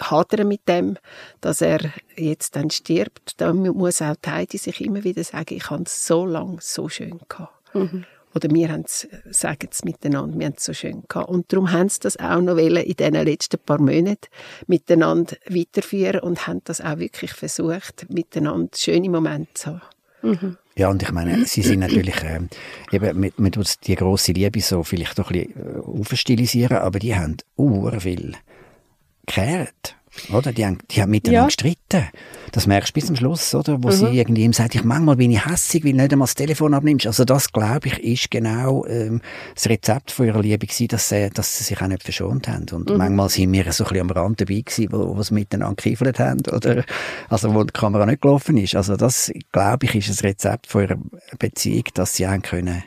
[0.00, 0.96] hadern mit dem,
[1.40, 1.80] dass er
[2.16, 3.40] jetzt dann stirbt.
[3.40, 7.20] Da muss auch Heidi sich immer wieder sagen, ich habe es so lange so schön
[7.28, 7.74] gehabt.
[7.74, 8.04] Mhm.
[8.34, 11.28] Oder wir haben es, sagen es miteinander, wir haben es so schön gehabt.
[11.28, 14.28] Und darum haben sie das auch noch in diesen letzten paar Monaten
[14.66, 19.82] miteinander weiterführen und haben das auch wirklich versucht, miteinander schöne Momente zu haben.
[20.22, 20.56] Mhm.
[20.76, 22.40] Ja, und ich meine, sie sind natürlich, äh,
[22.90, 27.14] eben, mit, mit die grosse Liebe so vielleicht doch ein bisschen äh, aufstilisieren, aber die
[27.14, 28.34] haben ur viel
[29.26, 29.96] gekehrt.
[30.32, 30.52] Oder?
[30.52, 31.46] Die haben, die haben miteinander ja.
[31.46, 32.08] gestritten.
[32.52, 33.82] Das merkst du bis zum Schluss, oder?
[33.82, 33.92] Wo mhm.
[33.92, 36.74] sie irgendwie ihm sagt, ich, manchmal bin ich hässig, weil du nicht einmal das Telefon
[36.74, 37.06] abnimmst.
[37.06, 39.22] Also das, glaube ich, ist genau ähm,
[39.54, 42.66] das Rezept von ihrer Liebe gewesen, dass sie, dass sie sich auch nicht verschont haben.
[42.72, 42.98] Und mhm.
[42.98, 46.18] manchmal sind wir so ein bisschen am Rand dabei gewesen, wo, wo sie miteinander gekiefelt
[46.18, 46.84] haben, oder?
[47.28, 48.74] Also wo die Kamera nicht gelaufen ist.
[48.74, 50.98] Also das, glaube ich, ist das Rezept von ihrer
[51.38, 52.82] Beziehung, dass sie auch können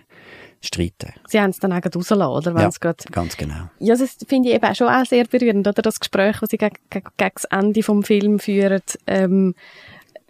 [0.61, 1.13] streiten.
[1.27, 2.61] Sie haben es dann auch rausgelassen, oder?
[2.61, 3.69] ja, ganz genau.
[3.79, 5.81] Ja, das finde ich eben auch schon auch sehr berührend, oder?
[5.81, 9.55] Das Gespräch, das Sie gegen, gegen, gegen das Ende vom Film führen, ähm,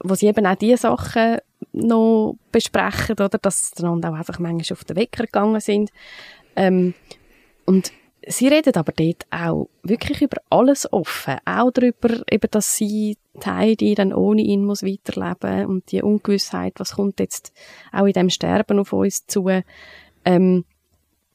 [0.03, 1.37] wo Sie eben auch diese Sachen
[1.73, 3.37] noch besprechen, oder?
[3.37, 5.91] Dass sie dann auch einfach manchmal auf den Wecker gegangen sind.
[6.55, 6.93] Ähm,
[7.65, 7.91] und
[8.27, 11.37] Sie reden aber dort auch wirklich über alles offen.
[11.45, 16.73] Auch darüber, eben, dass sie, die Heidi, dann ohne ihn muss weiterleben und die Ungewissheit,
[16.77, 17.53] was kommt jetzt
[17.91, 19.47] auch in dem Sterben auf uns zu
[20.25, 20.65] ähm,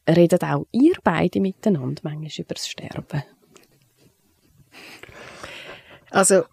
[0.08, 3.22] redet auch ihr beide miteinander manchmal über das Sterben?
[6.10, 6.44] Also,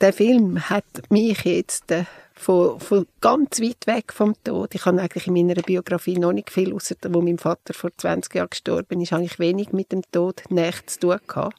[0.00, 4.74] der Film hat mich jetzt äh, von, von ganz weit weg vom Tod.
[4.74, 8.34] Ich habe eigentlich in meiner Biografie noch nicht viel, außer wo mein Vater vor 20
[8.34, 11.56] Jahren gestorben ist, habe ich wenig mit dem Tod näher zu tun gehabt.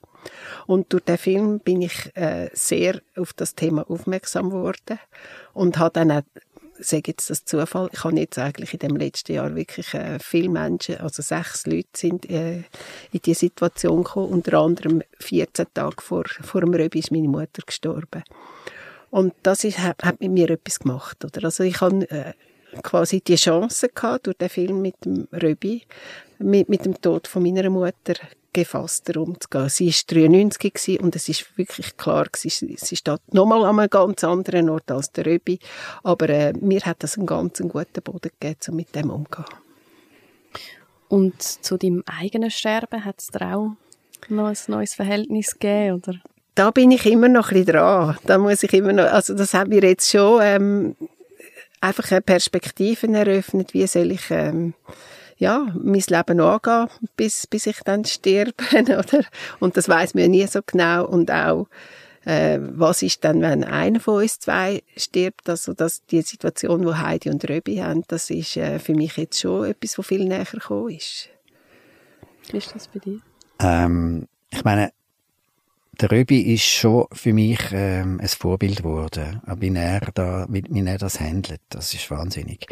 [0.65, 4.99] Und durch den Film bin ich äh, sehr auf das Thema aufmerksam geworden
[5.53, 6.23] und habe dann auch
[6.79, 10.49] sage jetzt das Zufall, ich habe jetzt eigentlich in dem letzten Jahr wirklich äh, viele
[10.49, 12.63] Menschen, also sechs Leute sind äh,
[13.11, 17.61] in diese Situation gekommen, unter anderem 14 Tage vor, vor dem Röbi ist meine Mutter
[17.65, 18.23] gestorben.
[19.09, 21.45] Und das ist, hat, hat mit mir etwas gemacht, oder?
[21.45, 22.33] Also ich habe äh,
[22.83, 25.83] quasi die Chance gehabt, durch den Film mit dem Röbi,
[26.39, 28.15] mit, mit dem Tod von meiner Mutter
[28.53, 29.69] gefasster umzugehen.
[29.69, 34.23] Sie war 93 und es ist wirklich klar, sie, sie steht nochmal an einem ganz
[34.23, 35.59] anderen Ort als der Röbi.
[36.03, 39.45] Aber äh, mir hat das einen ganz guten Boden gegeben, um mit dem umzugehen.
[41.09, 43.71] Und zu deinem eigenen Sterben hat es dir auch
[44.29, 46.19] noch ein neues Verhältnis gegeben, oder?
[46.55, 48.17] Da bin ich immer noch ein bisschen dran.
[48.25, 50.95] Da muss ich immer noch, also das hat mir jetzt schon ähm,
[51.81, 54.73] einfach eine Perspektive eröffnet, wie soll ich ähm,
[55.37, 59.25] ja, mein Leben angehen, bis, bis ich dann sterbe, oder?
[59.59, 61.05] Und das weiß man ja nie so genau.
[61.05, 61.67] Und auch,
[62.25, 65.49] äh, was ist dann, wenn einer von uns zwei stirbt?
[65.49, 69.39] Also, dass die Situation, wo Heidi und Röbi haben, das ist äh, für mich jetzt
[69.39, 71.29] schon etwas, was viel näher gekommen ist.
[72.51, 73.19] Wie ist das bei dir?
[73.59, 74.91] Ähm, ich meine,
[75.99, 80.85] der Röbi ist schon für mich ähm, ein Vorbild geworden, wie er, da, wie, wie
[80.85, 81.61] er das handelt.
[81.69, 82.67] Das ist wahnsinnig.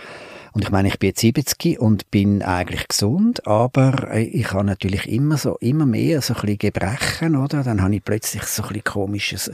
[0.53, 4.63] Und ich meine, ich bin jetzt 70 und bin eigentlich gesund, aber äh, ich habe
[4.63, 7.63] natürlich immer so, immer mehr so ein bisschen Gebrechen, oder?
[7.63, 9.51] Dann habe ich plötzlich so ein bisschen komisches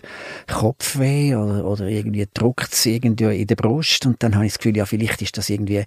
[0.47, 4.59] Kopfweh oder, oder irgendwie druckt es irgendwie in der Brust und dann habe ich das
[4.59, 5.85] Gefühl, ja, vielleicht ist das irgendwie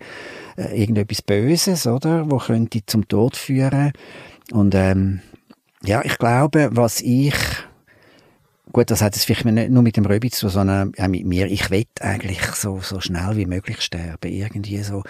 [0.57, 2.31] äh, irgendetwas Böses, oder?
[2.31, 3.93] Wo könnte zum Tod führen.
[4.51, 5.21] Und ähm,
[5.85, 7.35] ja, ich glaube, was ich
[8.73, 11.47] Gut, das hat es vielleicht nicht nur mit dem Röbi zu, sondern auch mit mir.
[11.47, 14.33] Ich will eigentlich so, so schnell wie möglich sterben.
[14.33, 15.03] Irgendwie so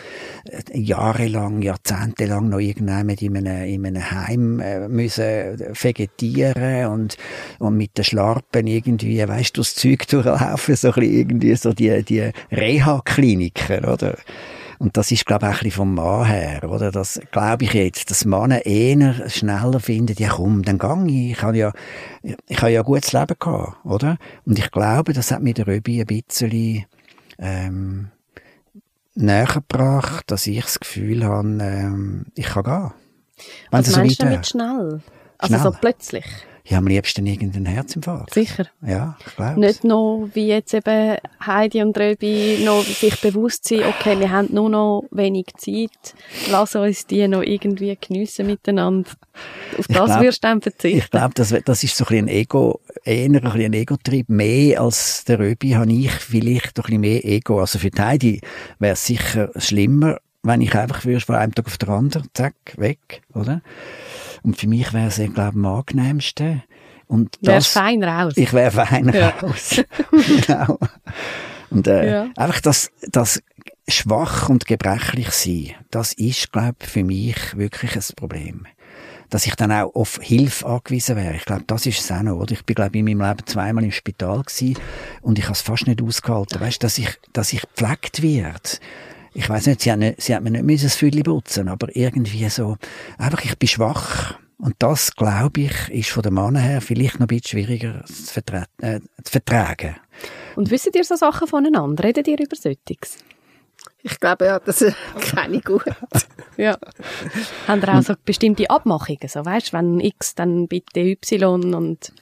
[0.44, 7.16] äh, jahrelang, jahrzehntelang noch irgendwann in einem, in einem Heim äh, müssen vegetieren und,
[7.60, 11.72] und mit den Schlarpen irgendwie, weißt du, das Zeug durchlaufen, so ein bisschen irgendwie so
[11.72, 14.16] die, die Reha-Kliniken, oder?
[14.82, 16.90] Und das ist, glaube ich, auch ein bisschen vom Mann her, oder?
[16.90, 21.30] Das glaube ich jetzt, dass Männer eher schneller finden, ja komm, dann gang ich.
[21.30, 21.72] Ich habe ja,
[22.48, 24.18] ich habe ja ein gutes Leben gehabt, oder?
[24.44, 26.86] Und ich glaube, das hat mir der Röbi ein bisschen,
[27.38, 28.10] ähm,
[29.14, 32.90] näher gebracht, dass ich das Gefühl habe, ähm, ich kann gehen.
[33.70, 35.00] Wenn Was meinst so du damit schnell?
[35.38, 35.72] Also schnell.
[35.72, 36.24] so plötzlich?
[36.64, 38.34] Ja, am liebsten irgendeinen Herzinfarkt.
[38.34, 38.66] Sicher.
[38.86, 43.82] Ja, ich glaube Nicht noch, wie jetzt eben Heidi und Röbi, noch sich bewusst sein,
[43.88, 46.14] okay, wir haben nur noch wenig Zeit,
[46.50, 49.10] lass uns die noch irgendwie geniessen miteinander.
[49.78, 50.98] Auf das glaub, wirst du dann verzichten.
[50.98, 54.28] Ich glaube, das, das ist so ein bisschen ein Ego, eher ein bisschen ein Ego-Trieb.
[54.28, 57.60] Mehr als der Röbi habe ich vielleicht doch ein bisschen mehr Ego.
[57.60, 58.40] Also für die Heidi
[58.78, 62.54] wäre es sicher schlimmer, wenn ich einfach würde von einem Tag auf den anderen, zack,
[62.76, 63.62] weg, oder?
[64.42, 66.62] Und für mich wäre es, glaube ich, am angenehmsten.
[67.06, 68.32] Und das, Wärst fein raus.
[68.36, 69.28] Ich wäre fein ja.
[69.42, 69.82] raus.
[70.46, 70.78] genau.
[71.70, 72.28] Und äh, ja.
[72.36, 73.42] einfach das, das
[73.88, 78.66] schwach und gebrechlich sein, das ist, glaube ich, für mich wirklich ein Problem.
[79.30, 81.34] Dass ich dann auch auf Hilfe angewiesen wäre.
[81.34, 82.52] Ich glaube, das ist es auch noch, oder?
[82.52, 84.78] Ich bin, glaube ich, in meinem Leben zweimal im Spital gewesen
[85.22, 86.60] und ich habe es fast nicht ausgehalten.
[86.60, 88.78] Weißt, dass ich, dass ich gepflegt werde.
[89.34, 91.94] Ich weiß nicht, sie hat, nicht, sie hat mir nicht müssen das Füdli putzen, aber
[91.96, 92.76] irgendwie so,
[93.18, 94.34] einfach, ich bin schwach.
[94.58, 98.40] Und das, glaube ich, ist von dem Mann her vielleicht noch ein bisschen schwieriger zu,
[98.80, 99.96] äh, zu vertragen.
[100.54, 102.04] Und wisst ihr so Sachen voneinander?
[102.04, 103.18] Redet ihr über Solches?
[104.04, 104.84] Ich glaube, ja, das
[105.20, 105.84] kenne ich gut.
[106.56, 106.76] ja.
[107.66, 109.28] Haben ihr auch so bestimmte Abmachungen?
[109.28, 112.12] So, weißt, wenn X, dann bitte Y und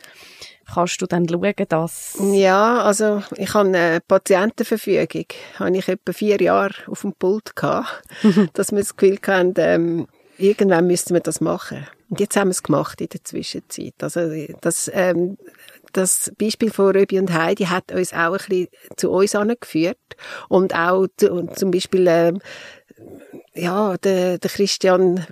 [0.74, 2.18] kannst du dann schauen, dass...
[2.33, 5.26] Ja, also ich habe eine Patientenverfügung,
[5.59, 8.02] habe ich etwa vier Jahre auf dem Pult gehabt,
[8.54, 11.87] dass wir das Gefühl hatten, ähm, irgendwann müssten wir das machen.
[12.09, 13.94] Und jetzt haben wir es gemacht in der Zwischenzeit.
[14.00, 14.20] Also
[14.61, 15.38] das, ähm,
[15.92, 19.98] das Beispiel von Röbi und Heidi hat uns auch ein bisschen zu uns angeführt
[20.48, 22.40] und auch zu, zum Beispiel ähm,
[23.54, 25.24] ja, der, der Christian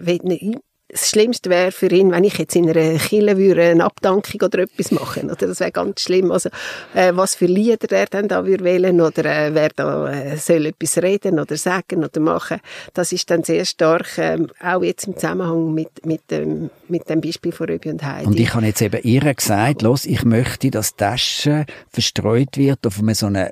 [0.89, 4.61] das Schlimmste wäre für ihn, wenn ich jetzt in einer Kille würde eine Abdankung oder
[4.61, 6.31] etwas machen, oder das wäre ganz schlimm.
[6.31, 6.49] Also
[6.95, 10.67] äh, was für Lieder er dann da würde wählen oder äh, wer da äh, soll
[10.67, 12.61] etwas reden oder sagen oder machen,
[12.95, 17.21] das ist dann sehr stark äh, auch jetzt im Zusammenhang mit mit dem mit dem
[17.21, 18.27] Beispiel von Röbi und Heidi.
[18.27, 22.99] Und ich habe jetzt eben ihr gesagt, los, ich möchte, dass Tasche verstreut wird auf
[22.99, 23.51] einem so einer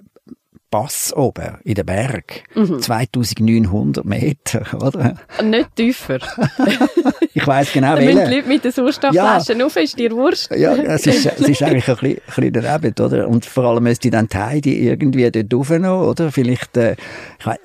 [0.76, 2.42] Pass oben in den Berg.
[2.54, 2.82] Mhm.
[2.82, 5.14] 2900 Meter, oder?
[5.42, 6.18] Nicht tiefer.
[7.32, 8.14] ich weiss genau, welche.
[8.14, 9.64] Da Leute mit den Sauerstoffflaschen ja.
[9.64, 10.50] rauf, ist dir Wurst.
[10.50, 13.26] ja, es ist, es ist eigentlich ein bisschen, ein bisschen daneben, oder?
[13.26, 16.30] Und vor allem müsste dann die Heidi irgendwie dort raufnehmen, oder?
[16.30, 16.96] Vielleicht, äh,
[17.38, 17.58] ich weiss,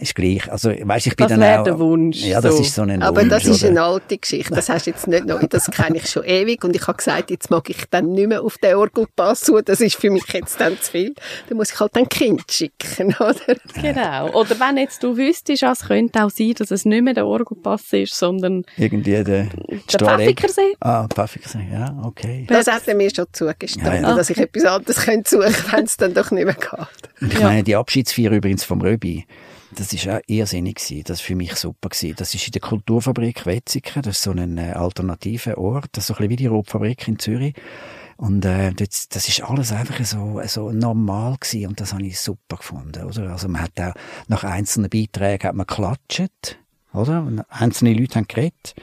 [0.00, 0.50] ist gleich.
[0.50, 2.22] Also, weißt, ich bin das dann auch, der Wunsch.
[2.22, 2.62] Ja, das so.
[2.62, 3.70] ist so ein Aber Wunsch, das ist oder?
[3.70, 4.54] eine alte Geschichte.
[4.54, 5.44] Das hast jetzt nicht neu.
[5.48, 6.62] Das kenne ich schon ewig.
[6.64, 9.60] Und ich habe gesagt, jetzt mag ich dann nicht mehr auf den Orgelpass zu.
[9.60, 11.14] Das ist für mich jetzt dann zu viel.
[11.48, 13.56] Dann muss ich halt ein Kind schicken, oder?
[13.80, 14.30] Genau.
[14.32, 17.92] Oder wenn jetzt du wüsstest, es könnte auch sein, dass es nicht mehr der Orgelpass
[17.92, 19.48] ist, sondern irgendwie der, der
[19.88, 20.76] Pfäffikersee.
[20.80, 22.46] Ah, Pfäffikersee, ja, okay.
[22.48, 24.14] Das hat er mir schon zugestanden, ja, ja.
[24.14, 27.32] dass ich etwas anderes suchen könnte, wenn es dann doch nicht mehr geht.
[27.32, 29.26] Ich meine, die Abschiedsfeier übrigens vom Röbi,
[29.74, 31.04] das ist auch irrsinnig gewesen.
[31.04, 32.14] Das war für mich super gewesen.
[32.16, 34.02] Das ist in der Kulturfabrik Wetzikon.
[34.02, 35.88] Das ist so ein äh, alternativer Ort.
[35.92, 37.54] Das ist so ein bisschen wie die Rotfabrik in Zürich.
[38.16, 42.20] Und äh, das, das ist alles einfach so, so normal gewesen und das habe ich
[42.20, 43.32] super gefunden, oder?
[43.32, 43.94] Also man hat auch
[44.28, 46.58] nach einzelnen Beiträgen hat man geklatscht,
[46.92, 47.26] oder?
[47.48, 48.76] Einzelne Leute haben geredet.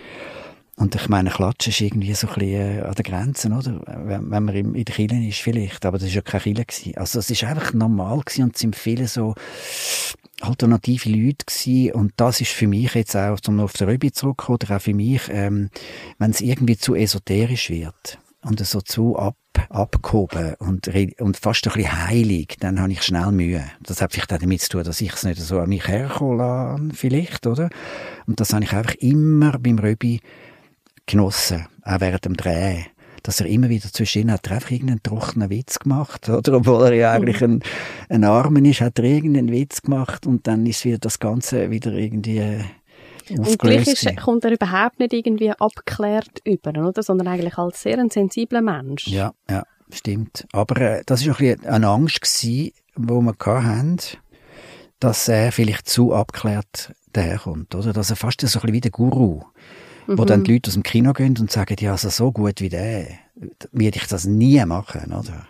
[0.75, 3.81] Und ich meine, Klatschen ist irgendwie so ein bisschen äh, an der Grenze, oder?
[3.85, 6.97] Wenn, wenn man in der Kirche ist vielleicht, aber das ist ja keine Kirche gewesen.
[6.97, 9.35] Also es ist einfach normal gewesen und es sind viele so
[10.41, 11.93] alternative Leute gewesen.
[11.93, 14.93] und das ist für mich jetzt auch, um auf den Röbi zurückzukommen, oder auch für
[14.93, 15.69] mich, ähm,
[16.17, 19.35] wenn es irgendwie zu esoterisch wird und so zu ab,
[19.69, 23.63] abgehoben und, und fast ein bisschen heilig, dann habe ich schnell Mühe.
[23.81, 26.91] Das hat vielleicht auch damit zu tun, dass ich es nicht so an mich herkommen
[26.93, 27.69] vielleicht, oder?
[28.25, 30.21] Und das habe ich einfach immer beim Röbi
[31.05, 32.85] genossen, auch während dem Drehen
[33.23, 36.53] dass er immer wieder zwischen hat er einfach irgendeinen trockenen Witz gemacht, oder?
[36.53, 37.61] Obwohl er ja eigentlich ein,
[38.09, 41.91] ein Armen ist, hat er irgendeinen Witz gemacht und dann ist wieder das Ganze wieder
[41.93, 42.63] irgendwie äh,
[43.29, 47.03] und gleich ist, kommt er überhaupt nicht irgendwie abgeklärt über, oder?
[47.03, 49.07] Sondern eigentlich als sehr ein sensibler Mensch.
[49.07, 50.47] Ja, ja, stimmt.
[50.51, 53.97] Aber äh, das war ein eine Angst gewesen, wo wir hatten,
[54.99, 57.93] dass er vielleicht zu abgeklärt daherkommt, oder?
[57.93, 59.43] Dass er fast so ein bisschen wie der Guru
[60.09, 60.17] mhm.
[60.17, 62.69] wo dann die Leute aus dem Kino gehen und sagen, ja, also so gut wie
[62.69, 63.07] der,
[63.71, 65.47] würde ich das nie machen, oder?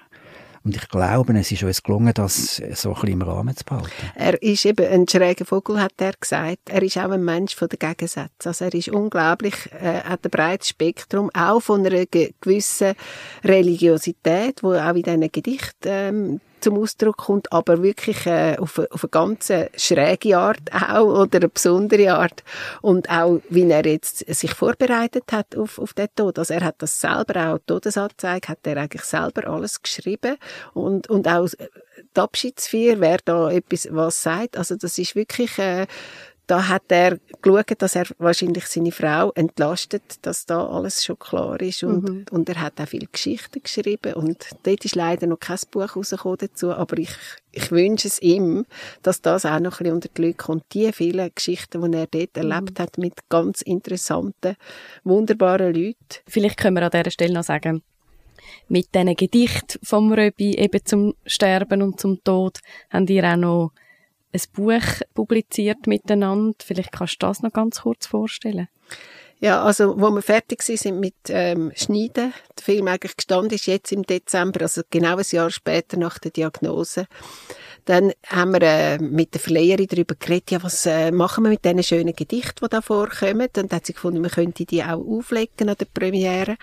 [0.64, 3.90] Und ich glaube, es ist uns gelungen, das so ein bisschen im Rahmen zu behalten.
[4.16, 6.70] Er ist eben ein schräger Vogel, hat er gesagt.
[6.70, 8.50] Er ist auch ein Mensch von der Gegensätze.
[8.50, 12.94] Also er ist unglaublich, äh, hat ein breites Spektrum, auch von einer gewissen
[13.44, 18.92] Religiosität, wo auch in diesen Gedichten ähm, zum Ausdruck kommt, aber wirklich äh, auf, eine,
[18.92, 22.44] auf eine ganz schräge Art auch oder eine besondere Art.
[22.82, 26.40] Und auch, wie er jetzt sich vorbereitet hat auf, auf den Tod.
[26.40, 30.38] Also er hat das selber auch, Todesanzeige hat er eigentlich selber alles geschrieben.
[30.74, 31.48] Und, und auch
[32.16, 35.88] die Abschiedsfeier, wer da etwas was sagt, also das ist wirklich äh,
[36.50, 41.62] da hat er geschaut, dass er wahrscheinlich seine Frau entlastet, dass da alles schon klar
[41.62, 42.26] ist und, mhm.
[42.32, 46.40] und er hat auch viele Geschichten geschrieben und dort ist leider noch kein Buch rausgekommen
[46.40, 47.12] dazu, aber ich,
[47.52, 48.66] ich wünsche es ihm,
[49.04, 50.64] dass das auch noch ein bisschen unter die Leute kommt.
[50.74, 52.52] Die vielen Geschichten, die er dort mhm.
[52.52, 54.56] erlebt hat mit ganz interessanten,
[55.04, 55.96] wunderbaren Leuten.
[56.28, 57.84] Vielleicht können wir an dieser Stelle noch sagen,
[58.68, 62.58] mit diesen Gedichten vom Röbi eben zum Sterben und zum Tod
[62.90, 63.72] haben die auch noch
[64.34, 66.58] ein Buch publiziert miteinander.
[66.64, 68.68] Vielleicht kannst du das noch ganz kurz vorstellen.
[69.42, 73.94] Ja, also wo wir fertig sind mit ähm, Schneiden, der Film eigentlich gestanden ist jetzt
[73.94, 77.08] im Dezember, also genau ein Jahr später nach der Diagnose,
[77.86, 81.64] dann haben wir äh, mit der Verleiherin darüber geredet, ja, was äh, machen wir mit
[81.64, 83.48] diesen schönen Gedichten, die da vorkommen.
[83.48, 86.58] Und dann hat sie gefunden, man könnte die auch auflegen an der Premiere.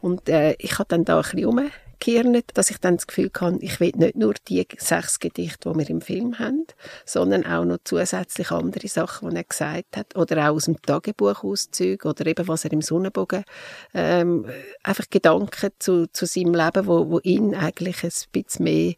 [0.00, 3.58] Und äh, ich habe dann da ein bisschen umgekehrt, dass ich dann das Gefühl habe,
[3.60, 6.66] ich will nicht nur die sechs Gedichte, die wir im Film haben,
[7.04, 12.04] sondern auch noch zusätzlich andere Sachen, die er gesagt hat, oder auch aus dem Tagebuchauszug
[12.04, 13.44] oder eben was er im Sonnenbogen
[13.92, 14.46] ähm,
[14.82, 18.94] einfach Gedanken zu, zu seinem Leben, wo, wo ihn eigentlich ein bisschen mehr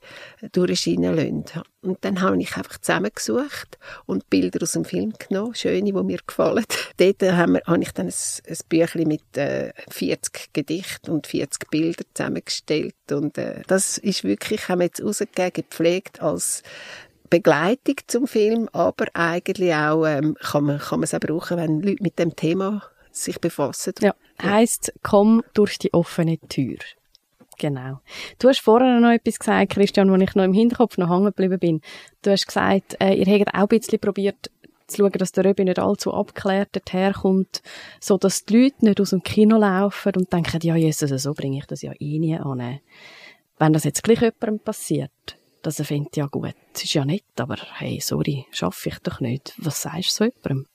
[0.53, 1.45] durchscheinen lassen.
[1.87, 6.19] Und dann habe ich einfach zusammengesucht und Bilder aus dem Film genommen, schöne, die mir
[6.27, 6.65] gefallen.
[6.97, 8.15] Dort haben wir, habe ich dann ein,
[8.49, 12.95] ein Büchlein mit äh, 40 Gedichten und 40 Bildern zusammengestellt.
[13.11, 16.63] Und äh, das ist wirklich, haben wir jetzt rausgegeben, gepflegt als
[17.31, 21.81] Begleitung zum Film, aber eigentlich auch ähm, kann man kann man es auch brauchen, wenn
[21.81, 23.95] Leute mit dem Thema sich befassen.
[24.01, 26.77] Ja, heisst, komm durch die offene Tür.
[27.59, 28.01] Genau.
[28.39, 31.59] Du hast vorher noch etwas gesagt, Christian, wo ich noch im Hinterkopf noch hängen geblieben
[31.59, 31.81] bin.
[32.23, 34.51] Du hast gesagt, äh, ihr habt auch ein bisschen probiert
[34.87, 37.63] zu schauen, dass der Röbi nicht allzu abgeklärt herkommt,
[38.01, 41.59] so dass die Leute nicht aus dem Kino laufen und denken, ja, Jesus, so bringe
[41.59, 42.81] ich das ja eh nie an.
[43.59, 45.11] Wenn das jetzt gleich jemandem passiert,
[45.63, 49.21] dass er findet, ja gut, es ist ja nett, aber hey, sorry, schaffe ich doch
[49.21, 49.55] nicht.
[49.57, 50.67] Was sagst du so jemandem?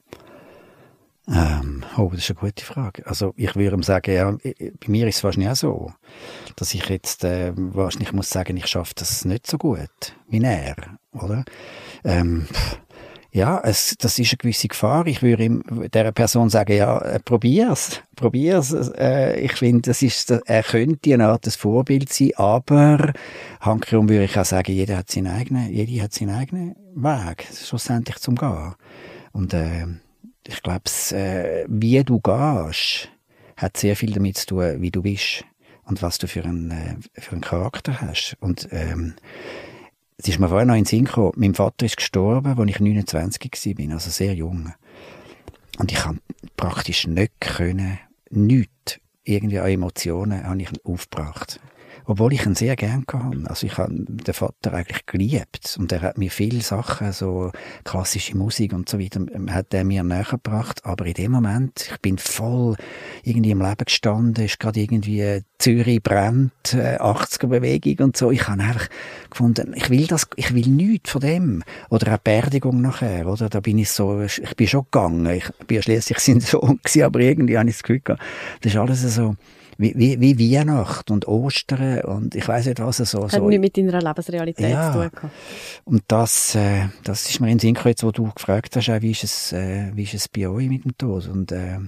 [1.28, 3.05] Ähm, oh, das ist eine gute Frage.
[3.05, 5.93] Also ich würde ihm sagen, ja, bei mir ist es wahrscheinlich auch so,
[6.55, 10.76] dass ich jetzt äh, wahrscheinlich muss sagen, ich schaffe das nicht so gut wie er,
[11.13, 11.45] oder?
[12.03, 12.47] Ähm,
[13.34, 15.07] ja, es, das ist eine gewisse Gefahr.
[15.07, 15.63] Ich würde ihm,
[15.93, 18.74] der Person sagen, ja, äh, probier's, probier's.
[18.74, 23.13] Äh, ich finde, das ist, er könnte eine Art des Vorbild sein, aber
[23.61, 28.17] handkehrum würde ich auch sagen, jeder hat seinen eigenen, jeder hat seinen eigenen Weg, schlussendlich
[28.17, 28.74] zum Gehen.
[29.32, 29.86] Und äh,
[30.52, 33.10] ich glaube, äh, wie du gehst,
[33.58, 35.45] hat sehr viel damit zu tun, wie du bist
[35.84, 38.36] und was du für einen, äh, für einen Charakter hast.
[38.39, 39.16] Und ähm,
[40.18, 42.80] es ist mir vorher noch in den Sinn gekommen, mein Vater ist gestorben, als ich
[42.80, 44.74] 29 war, also sehr jung.
[45.78, 46.20] Und ich kann
[46.58, 47.99] praktisch nicht können,
[48.30, 51.60] nichts irgendwie an Emotionen habe ich aufgebracht
[52.12, 53.43] obwohl ich ihn sehr gern hatte.
[53.45, 57.51] Also ich habe den Vater eigentlich geliebt und er hat mir viele Sachen, so
[57.86, 60.82] klassische Musik und so weiter, hat er mir näher gebracht.
[60.84, 62.76] Aber in dem Moment, ich bin voll
[63.24, 68.30] irgendwie im Leben gestanden, ist gerade irgendwie Zürich brennt, 80er Bewegung und so.
[68.30, 68.89] Ich habe einfach
[69.30, 71.64] gefunden, ich will das, ich will nichts von dem.
[71.89, 73.47] Oder eine Beerdigung nachher, oder?
[73.47, 75.26] Da bin ich so, ich bin schon gegangen.
[75.28, 78.22] Ich bin schließlich sein Sohn gewesen, aber irgendwie habe ich das Gefühl gehabt,
[78.62, 79.38] das ist alles so,
[79.82, 83.23] wie, wie, wie Weihnachten und Ostern und ich weiß nicht was so.
[83.23, 83.49] Hat so.
[83.49, 84.91] nicht mit deiner Lebensrealität ja.
[84.91, 85.34] zu tun gehabt.
[85.86, 89.11] Und das, äh, das ist mir in den Sinn gekommen, wo du gefragt hast, wie
[89.11, 91.27] ist es, äh, wie ist es bei euch mit dem Tod?
[91.27, 91.79] Und, äh,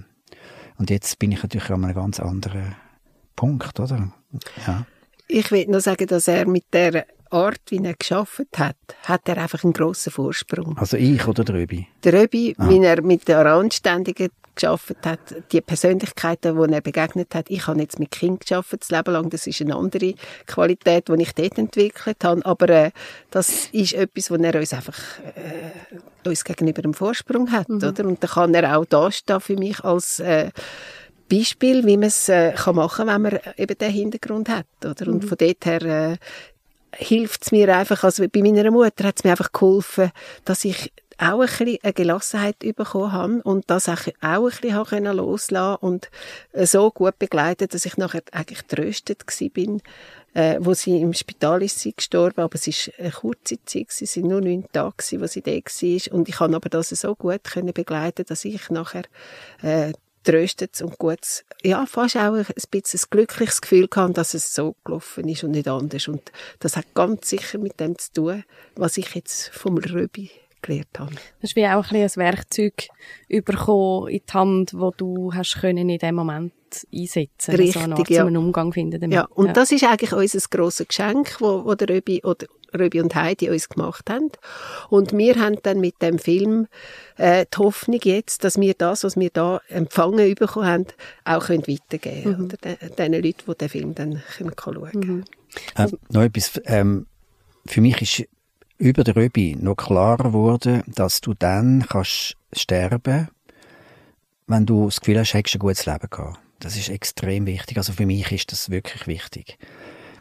[0.76, 2.74] und jetzt bin ich natürlich an einem ganz anderen
[3.36, 4.12] Punkt, oder?
[4.66, 4.86] Ja.
[5.28, 9.38] Ich will nur sagen, dass er mit der Art, wie er geschafft hat, hat er
[9.38, 10.76] einfach einen grossen Vorsprung.
[10.78, 11.86] Also ich oder der Röbi?
[12.02, 12.68] Der Röbi, ah.
[12.68, 15.20] wie er mit den Orangenständigen geschafft hat,
[15.52, 17.50] die Persönlichkeiten, die er begegnet hat.
[17.50, 19.30] Ich habe jetzt mit Kind geschafft, das Leben lang.
[19.30, 20.14] Das ist eine andere
[20.46, 22.44] Qualität, die ich dort entwickelt habe.
[22.44, 22.90] Aber äh,
[23.30, 27.82] das ist etwas, wo er uns einfach äh, uns gegenüber einen Vorsprung hat, mhm.
[27.82, 28.04] oder?
[28.04, 30.50] Und da kann er auch da stehen für mich als äh,
[31.28, 35.10] Beispiel, wie man es äh, kann machen kann, wenn man eben den Hintergrund hat, oder?
[35.10, 35.28] Und mhm.
[35.28, 36.16] von dort her äh,
[36.96, 40.10] hilft es mir einfach, also bei meiner Mutter hat es mir einfach geholfen,
[40.44, 45.12] dass ich auch ein bisschen eine Gelassenheit bekommen habe und das auch, ein bisschen habe
[45.12, 46.10] loslassen und
[46.54, 49.82] so gut begleitet, dass ich nachher eigentlich tröstet bin,
[50.34, 54.06] äh, wo sie im Spital ist sie gestorben, aber es ist eine kurze Zeit, sie
[54.06, 57.14] sind nur neun Tage gewesen, wo sie da war und ich kann aber das so
[57.14, 59.04] gut können begleiten, dass ich nachher
[59.62, 59.92] äh,
[60.24, 64.74] tröstet und gut, ja, fast auch ein bisschen ein glückliches Gefühl gehabt, dass es so
[64.84, 66.08] gelaufen ist und nicht anders.
[66.08, 68.44] Und das hat ganz sicher mit dem zu tun,
[68.74, 70.30] was ich jetzt vom Röbi
[70.64, 71.14] gelernt habe.
[71.40, 72.88] Das ist wie auch ein, ein Werkzeug
[73.28, 76.52] bekommen in die Hand, wo du hast können in dem Moment
[76.92, 78.24] einsetzen Richtig, also eine ja.
[78.24, 79.14] einen Umgang finden damit.
[79.14, 79.52] Ja, und ja.
[79.52, 82.46] das ist eigentlich unser grosses Geschenk, wo, wo der Röbi oder
[82.76, 84.30] Röbi und Heidi uns gemacht haben.
[84.90, 86.66] Und wir haben dann mit dem Film
[87.16, 90.86] äh, die Hoffnung jetzt, dass wir das, was wir da empfangen bekommen haben,
[91.24, 92.38] auch können weitergeben können.
[92.38, 92.44] Mhm.
[92.46, 95.16] Oder den, den Leuten, die den Film dann können schauen können.
[95.16, 95.24] Mhm.
[95.76, 97.06] Äh, noch etwas, ähm,
[97.66, 98.28] für mich ist
[98.78, 103.28] über der Röbi noch klarer geworden, dass du dann kannst sterben,
[104.46, 106.38] wenn du das Gefühl hast, du hättest ein gutes Leben gehabt.
[106.60, 107.76] Das ist extrem wichtig.
[107.78, 109.58] Also für mich ist das wirklich wichtig.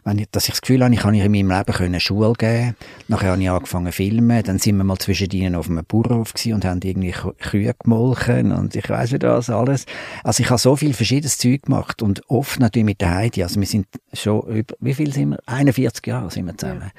[0.03, 2.75] Wenn ich, dass ich das Gefühl habe, ich kann in meinem Leben können Schule geben.
[3.07, 4.43] Nachher habe ich angefangen zu filmen.
[4.43, 8.75] Dann sind wir mal zwischen ihnen auf einem Bauernhof und haben irgendwie Kühe gemolken und
[8.75, 9.85] ich weiß nicht was alles.
[10.23, 13.43] Also ich habe so viel verschiedenes Zeug gemacht und oft natürlich mit der Heidi.
[13.43, 15.39] Also wir sind schon über, wie viel sind wir?
[15.45, 16.91] 41 Jahre sind wir zusammen.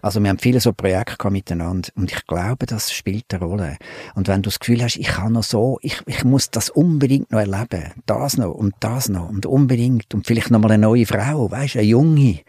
[0.00, 3.76] Also wir haben viele so Projekte miteinander und ich glaube, das spielt eine Rolle.
[4.14, 7.32] Und wenn du das Gefühl hast, ich kann noch so, ich, ich muss das unbedingt
[7.32, 11.06] noch erleben, das noch und das noch und unbedingt und vielleicht noch mal eine neue
[11.06, 12.40] Frau, weißt, eine junge,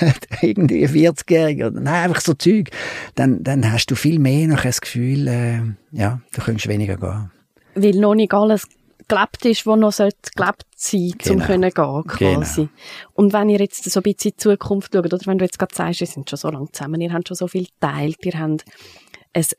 [0.42, 2.70] irgendwie 40-Jährige oder nein, einfach so Zeug,
[3.14, 5.60] dann, dann hast du viel mehr noch das Gefühl, äh,
[5.92, 7.30] ja, du könntest weniger gehen.
[7.74, 8.66] Weil noch nicht alles
[9.08, 11.34] gelebt ist, was noch sollte gelebt sein, genau.
[11.34, 12.62] um können gehen, quasi.
[12.62, 12.70] Genau.
[13.14, 15.58] Und wenn ihr jetzt so ein bisschen in die Zukunft schaut, oder wenn du jetzt
[15.58, 18.38] gerade sagst, ihr sind schon so lange zusammen, ihr habt schon so viel geteilt, ihr
[18.38, 18.64] habt
[19.32, 19.54] es,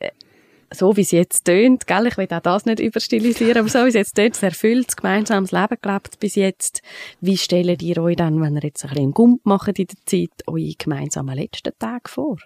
[0.71, 3.89] so wie es jetzt tönt, gell, ich will auch das nicht überstilisieren, aber so wie
[3.89, 6.81] es jetzt tönt, es erfüllt gemeinsames Leben gelebt bis jetzt.
[7.21, 10.43] Wie stellt ihr euch dann, wenn ihr jetzt ein bisschen Gump macht in der Zeit,
[10.45, 12.37] eure gemeinsamen letzten Tage vor?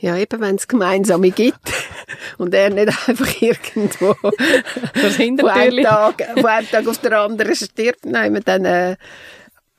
[0.00, 1.60] Ja, eben, wenn es gemeinsame gibt
[2.38, 4.16] und er nicht einfach irgendwo
[4.94, 8.96] das von, einem Tag, von einem Tag auf den anderen stirbt, nein, dann äh,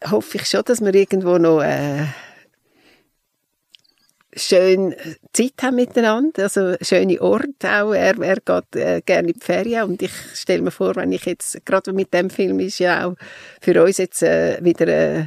[0.09, 2.05] hoffe ich schon, dass wir irgendwo noch äh,
[4.35, 4.95] schön
[5.31, 7.93] Zeit haben miteinander, also schöne Orte auch.
[7.93, 11.25] Er, er geht äh, gerne in die Ferien und ich stelle mir vor, wenn ich
[11.25, 13.15] jetzt, gerade mit dem Film ist ja auch
[13.61, 15.25] für uns jetzt äh, wieder äh,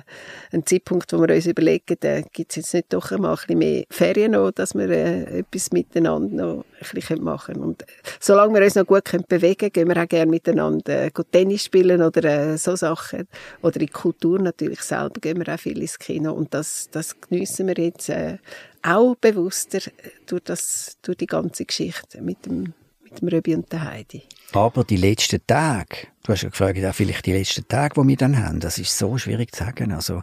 [0.53, 3.59] ein Zeitpunkt, wo wir uns überlegen, äh, gibt es jetzt nicht doch einmal ein bisschen
[3.59, 7.67] mehr Ferien noch, dass wir äh, etwas miteinander noch ein bisschen machen können.
[7.67, 7.85] Und
[8.21, 11.65] solange wir uns noch gut können bewegen können, gehen wir auch gerne miteinander äh, Tennis
[11.65, 13.29] spielen oder äh, so Sachen.
[13.63, 17.67] Oder in Kultur natürlich selber gehen wir auch viel ins Kino und das, das geniessen
[17.69, 18.39] wir jetzt äh,
[18.87, 19.81] auch bewusster
[20.27, 24.23] durch, das, durch die ganze Geschichte mit dem, mit dem Röbi und der Heidi.
[24.53, 28.17] Aber die letzten Tage, du hast ja gefragt, auch vielleicht die letzten Tage, die wir
[28.17, 29.93] dann haben, das ist so schwierig zu sagen.
[29.93, 30.23] Also,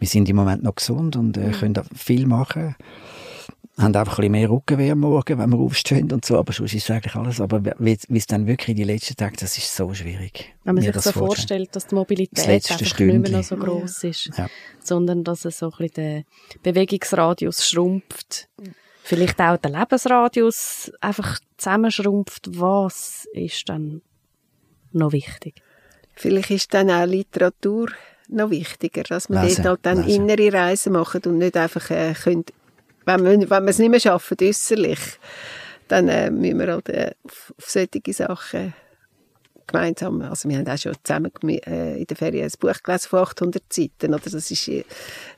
[0.00, 2.74] wir sind im Moment noch gesund und äh, können viel machen
[3.76, 6.74] haben einfach ein bisschen mehr Rückenweh am Morgen, wenn wir aufstehen und so, aber sonst
[6.74, 7.40] ist eigentlich alles.
[7.40, 10.54] Aber wie, es dann wirklich in die letzten Tage, das ist so schwierig.
[10.62, 13.22] Wenn man sich so vorstellt, dass die Mobilität einfach Stündchen.
[13.22, 14.48] nicht mehr so groß ist, ja.
[14.80, 16.24] sondern dass es so ein bisschen der
[16.62, 18.48] Bewegungsradius schrumpft.
[19.02, 22.58] Vielleicht auch der Lebensradius einfach zusammenschrumpft.
[22.58, 24.02] Was ist dann
[24.92, 25.56] noch wichtig?
[26.14, 27.90] Vielleicht ist dann auch Literatur
[28.28, 30.28] noch wichtiger, dass man lesen, dort halt dann lesen.
[30.28, 32.52] innere Reisen macht und nicht einfach äh, könnt
[33.04, 35.00] wenn wir, wenn wir es nicht mehr schaffen, äußerlich,
[35.88, 38.74] dann äh, müssen wir halt äh, auf, auf solche Sachen
[39.66, 43.20] gemeinsam, also wir haben auch schon zusammen äh, in der Ferien ein Buch gelesen von
[43.20, 44.84] 800 Seiten, oder das ist äh,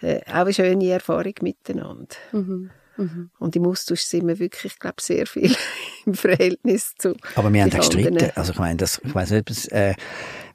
[0.01, 2.17] auch eine schöne Erfahrung miteinander.
[2.33, 2.71] Mhm.
[2.97, 3.31] Mhm.
[3.39, 5.55] Und im Austausch sind wir wirklich, glaube sehr viel
[6.07, 9.95] im Verhältnis zu Aber wir haben gestritten, also ich meine, das, ich weiss nicht, äh,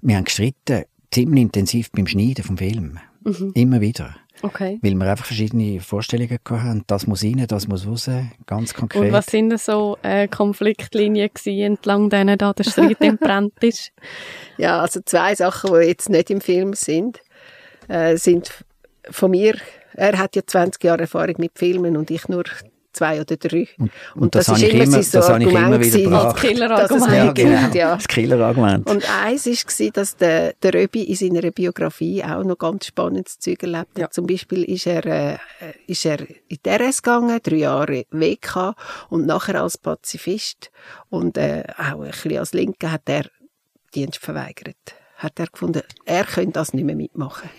[0.02, 3.00] wir haben gestritten ziemlich intensiv beim Schneiden vom Film.
[3.24, 3.52] Mhm.
[3.54, 4.16] Immer wieder.
[4.42, 4.80] Okay.
[4.82, 6.84] Weil wir einfach verschiedene Vorstellungen hatten.
[6.88, 8.10] Das muss rein, das muss raus,
[8.46, 9.04] ganz konkret.
[9.04, 13.92] Und was sind so äh, Konfliktlinien gewesen, entlang denen da der Streit entbrannt ist?
[14.58, 17.20] Ja, also zwei Sachen, die jetzt nicht im Film sind,
[17.88, 18.64] äh, sind
[19.10, 19.56] von mir.
[19.94, 22.44] Er hat ja 20 Jahre Erfahrung mit Filmen und ich nur
[22.94, 23.68] zwei oder drei.
[23.78, 26.36] Und, und, und das, das, ist immer, immer so das habe ich immer wieder gebracht.
[26.36, 27.14] Das Killerargument.
[27.14, 27.96] Ja, genau, ja.
[27.96, 28.90] Das Killerargument.
[28.90, 33.64] Und eins war, dass der, der Röbi in seiner Biografie auch noch ganz spannendes Zeug
[33.64, 33.98] erlebt hat.
[33.98, 34.10] Ja.
[34.10, 35.38] Zum Beispiel ist er, äh,
[35.88, 38.76] ist er in die RS gegangen, drei Jahre WK
[39.10, 40.72] und nachher als Pazifist
[41.10, 43.26] und äh, auch ein bisschen als Linke hat er
[43.94, 44.96] Dienst verweigert.
[45.18, 47.50] Hat er gefunden, er könnte das nicht mehr mitmachen.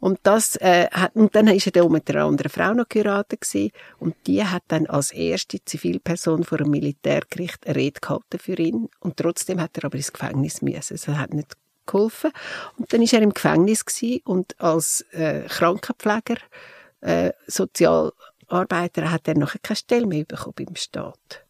[0.00, 3.42] Und das, äh, hat, und dann ist er da mit einer anderen Frau noch geheiratet
[3.42, 3.70] gewesen.
[3.98, 8.88] Und die hat dann als erste Zivilperson vor einem Militärgericht eine Rede gehalten für ihn.
[9.00, 10.96] Und trotzdem hat er aber ins Gefängnis müssen.
[10.96, 11.54] Das hat nicht
[11.86, 12.32] geholfen.
[12.78, 16.38] Und dann ist er im Gefängnis gewesen und als äh, Krankenpfleger,
[17.00, 21.44] äh, Sozialarbeiter hat er noch keine Stelle mehr bekommen beim Staat.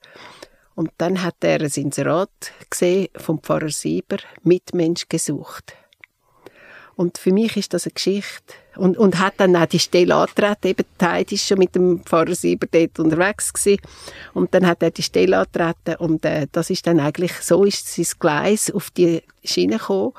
[0.75, 5.75] Und dann hat er ein Inserat gesehen vom Pfarrer Sieber, Mitmensch gesucht.
[7.01, 8.53] Und für mich ist das eine Geschichte.
[8.77, 10.67] Und, und hat dann auch die Stelle angetreten.
[10.67, 13.81] Eben, Heidi ist schon mit dem Pfarrer Sieber dort unterwegs gewesen.
[14.35, 15.97] Und dann hat er die Stelle angetreten.
[15.97, 20.13] Und äh, das ist dann eigentlich, so ist sein Gleis auf die Schiene gekommen.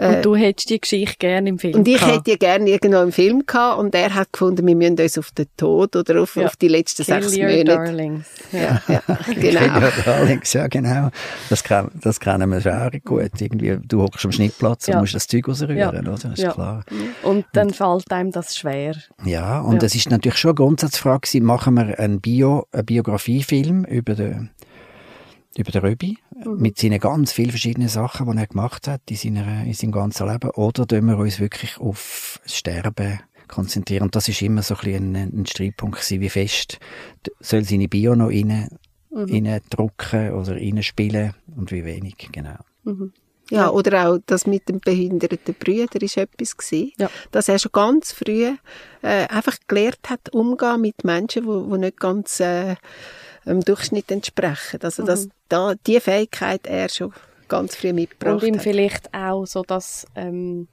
[0.00, 2.12] Und äh, du hättest die Geschichte gerne im Film Und ich gehabt.
[2.12, 5.30] hätte die gerne irgendwo im Film gehabt und er hat gefunden, wir müssen uns auf
[5.32, 6.46] den Tod oder auf, ja.
[6.46, 7.64] auf die letzten Kill sechs your Monate.
[7.64, 8.26] Darlings.
[8.50, 9.34] Ja, ja, genau.
[9.34, 11.10] Kill your Darlings, ja genau.
[11.50, 13.40] Das, kann, das kennen wir schon auch gut.
[13.40, 15.90] Irgendwie, du hockst am Schnittplatz und musst das Zeug rausrühren, ja.
[15.90, 16.02] oder?
[16.02, 16.84] Das ist klar.
[17.22, 18.96] Und dann und, fällt einem das schwer.
[19.24, 24.14] Ja, und es ist natürlich schon eine Grundsatzfrage, machen wir einen, Bio, einen Biografiefilm über
[24.14, 24.50] den
[25.60, 26.56] über den Röbi, mhm.
[26.58, 30.28] mit seinen ganz vielen verschiedenen Sachen, die er gemacht hat in, seiner, in seinem ganzen
[30.28, 34.04] Leben, oder tun wir uns wirklich auf das Sterben konzentrieren.
[34.04, 36.78] Und das ist immer so ein, bisschen ein, ein Streitpunkt gewesen, wie fest
[37.40, 38.68] soll seine Bio noch rein,
[39.10, 39.24] mhm.
[39.24, 42.56] reindrücken oder reinspielen und wie wenig, genau.
[42.84, 43.12] Mhm.
[43.50, 47.10] Ja, oder auch das mit dem behinderten Brüder ist etwas gewesen, ja.
[47.32, 48.54] dass er schon ganz früh
[49.02, 52.76] äh, einfach gelernt hat, umgehen mit Menschen, wo, wo nicht ganz äh,
[53.50, 54.80] dem Durchschnitt entsprechen.
[54.82, 55.30] Also, dass mhm.
[55.48, 57.12] da die Fähigkeit er schon
[57.48, 58.62] ganz früh mitgebracht Und ihm hat.
[58.62, 60.68] vielleicht auch so, dass ähm,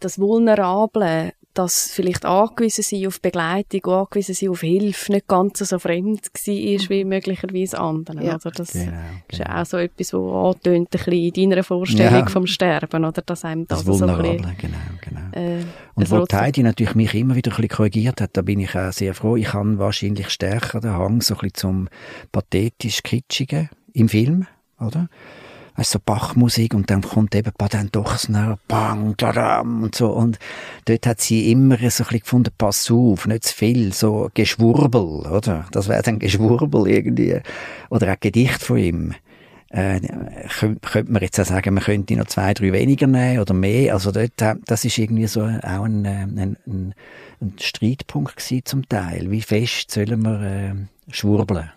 [0.00, 5.78] das Vulnerable dass vielleicht angewiesen sind auf Begleitung, angewiesen sind auf Hilfe, nicht ganz so
[5.78, 7.08] fremd war wie mhm.
[7.08, 8.22] möglicherweise anderen.
[8.22, 8.34] Ja.
[8.34, 8.92] Also das genau,
[9.28, 9.60] ist genau.
[9.60, 12.26] auch so etwas, was antönt, ein bisschen in deiner Vorstellung ja.
[12.26, 15.20] vom Sterben, oder dass einem das, das so ein bisschen, genau, genau.
[15.32, 18.76] Äh, Und wo Heidi natürlich mich immer wieder ein bisschen korrigiert hat, da bin ich
[18.76, 19.36] auch sehr froh.
[19.36, 21.88] Ich habe wahrscheinlich stärker den Hang so ein bisschen zum
[22.32, 24.46] pathetisch-kitschigen im Film,
[24.78, 25.08] oder?
[25.76, 28.32] Weißt, so Bachmusik und dann kommt eben dann doch so
[28.68, 30.38] bang, tadam und so und
[30.86, 35.26] dort hat sie immer so ein bisschen gefunden, pass auf, nicht zu viel, so Geschwurbel,
[35.30, 35.66] oder?
[35.72, 37.40] Das wäre dann Geschwurbel irgendwie.
[37.90, 39.14] Oder ein Gedicht von ihm.
[39.70, 40.00] Äh,
[40.80, 43.94] könnte man jetzt auch sagen, man könnte noch zwei, drei weniger nehmen oder mehr.
[43.94, 46.94] Also dort, äh, das ist irgendwie so auch ein, äh, ein, ein,
[47.40, 49.30] ein Streitpunkt gewesen zum Teil.
[49.30, 51.70] Wie fest sollen wir äh, schwurbeln?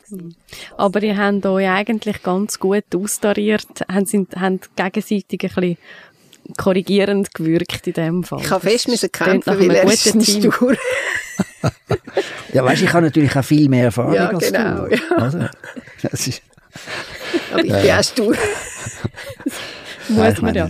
[0.77, 5.77] Aber die haben euch eigentlich ganz gut austariert, haben, sind, haben gegenseitig ein bisschen
[6.57, 8.41] korrigierend gewirkt in dem Fall.
[8.41, 10.75] Ich habe fest müssen kämpfen, weil er ist stur.
[12.53, 14.95] ja, weißt, ich habe natürlich auch viel mehr Erfahrung ja, als genau, du.
[14.95, 15.17] Ja.
[15.17, 15.39] Also,
[16.01, 16.41] das ist
[17.51, 18.35] aber ich bin auch stur.
[20.09, 20.69] Muss man ja.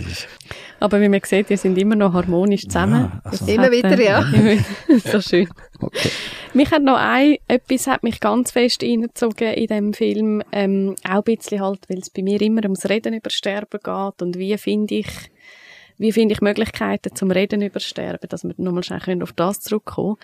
[0.79, 3.11] Aber wie man sieht, wir sind immer noch harmonisch zusammen.
[3.13, 3.45] Ja, also.
[3.47, 4.23] Immer wieder, ja.
[5.11, 5.49] so schön.
[5.79, 6.09] Okay.
[6.53, 11.17] Mich hat noch ein, etwas hat mich ganz fest reingezogen in dem Film, ähm, auch
[11.17, 14.57] ein bisschen halt, weil es bei mir immer ums Reden über Sterben geht und wie
[14.57, 15.07] finde ich,
[15.97, 20.17] wie finde ich Möglichkeiten zum Reden über Sterben, dass wir nochmal schnell auf das zurückkommen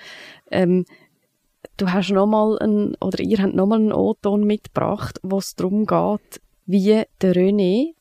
[0.51, 0.86] ähm,
[1.78, 6.41] du hast nochmal ein, oder ihr habt nochmal einen O-Ton mitgebracht, wo es darum geht,
[6.65, 7.93] wie der René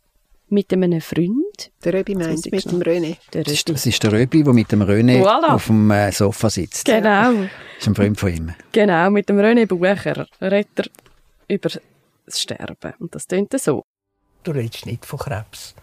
[0.48, 1.72] mit einem Freund.
[1.84, 3.16] Der Röbi meint mit dem René.
[3.32, 5.54] Das ist, das ist der Röbi, der mit dem René voilà.
[5.54, 6.84] auf dem äh, Sofa sitzt.
[6.84, 7.32] Genau.
[7.32, 7.48] Das
[7.80, 8.54] ist ein Freund von ihm.
[8.72, 10.86] Genau, mit dem René Bucher redet er
[11.48, 11.70] über
[12.26, 12.94] das Sterben.
[12.98, 13.84] Und das klingt so.
[14.44, 15.74] Du redest nicht von Krebs.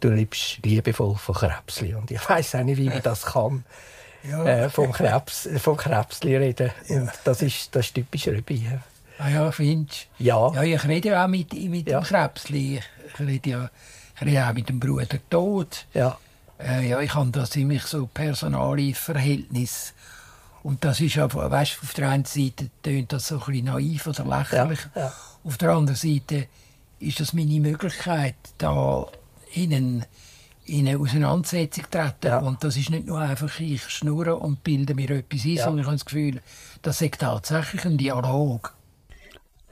[0.00, 1.94] Du lebst liebevoll von Krebsli.
[1.94, 3.64] Und ich weiß auch nicht, wie man das kann
[4.30, 4.44] ja.
[4.44, 6.70] äh, vom, Krebs, vom Krebsli reden.
[6.88, 8.66] Und das ist, das ist typisch Röbi.
[9.18, 10.24] Ah ja, findest du?
[10.24, 10.52] Ja.
[10.54, 12.00] Ja, ich rede ja auch mit, mit ja.
[12.00, 12.80] dem Krebsli.
[13.08, 13.70] Ich rede ja
[14.20, 15.86] ich rede auch mit dem Bruder Tod.
[15.94, 16.18] Ja.
[16.58, 19.94] Äh, ja, ich habe da ziemlich so personale Verhältnis.
[20.64, 24.06] Und das ist ja, weißt, auf der einen Seite tönt das so ein bisschen naiv
[24.08, 24.80] oder lächerlich.
[24.94, 25.02] Ja.
[25.02, 25.12] Ja.
[25.44, 26.48] Auf der anderen Seite
[26.98, 29.06] ist das meine Möglichkeit, da
[29.54, 30.04] in einen
[30.68, 32.26] in eine Auseinandersetzung treten.
[32.26, 32.38] Ja.
[32.38, 35.64] Und das ist nicht nur einfach, ich schnurre und bilde mir etwas ein, ja.
[35.64, 36.40] sondern ich habe das Gefühl,
[36.82, 38.74] das ist tatsächlich ein Dialog.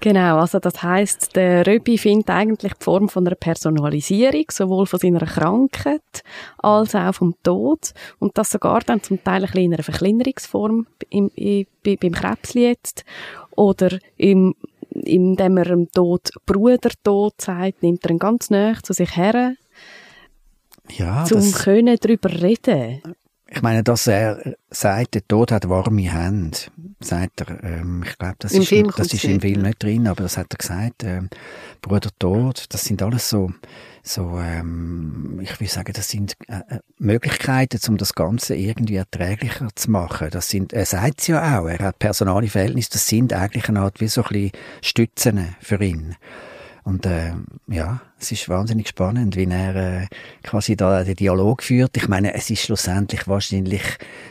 [0.01, 5.01] Genau, also das heißt, der Röbi findet eigentlich die Form von einer Personalisierung, sowohl von
[5.01, 6.23] seiner Krankheit
[6.59, 11.31] als auch vom Tod und das sogar dann zum Teil ein in einer Verkleinerungsform im,
[11.35, 13.05] im, beim Krebs jetzt
[13.53, 14.55] oder im,
[14.91, 19.57] indem er dem Tod Brudertod sagt, nimmt er ihn ganz nah zu sich her
[20.91, 23.03] ja, zum das, können darüber reden.
[23.49, 26.59] Ich meine, dass er sagt, der Tod hat warme Hände,
[26.99, 27.63] sagt er.
[27.63, 30.53] Ähm, ich glaube, das, ist, Film das ist im Film nicht drin, aber das hat
[30.53, 31.05] er gesagt.
[31.05, 31.31] Ähm,
[31.81, 33.53] Bruder Tod, das sind alles so,
[34.03, 39.69] so ähm, ich will sagen, das sind äh, äh Möglichkeiten, um das Ganze irgendwie erträglicher
[39.77, 40.29] zu machen.
[40.33, 43.81] Das sind, er sagt es ja auch, er hat personale Verhältnisse, das sind eigentlich eine
[43.81, 46.17] Art wie so ein bisschen Stützen für ihn.
[46.87, 47.33] Und äh,
[47.67, 50.07] ja, es ist wahnsinnig spannend, wie er äh,
[50.45, 51.97] quasi da den Dialog führt.
[51.97, 53.83] Ich meine, es ist schlussendlich wahrscheinlich,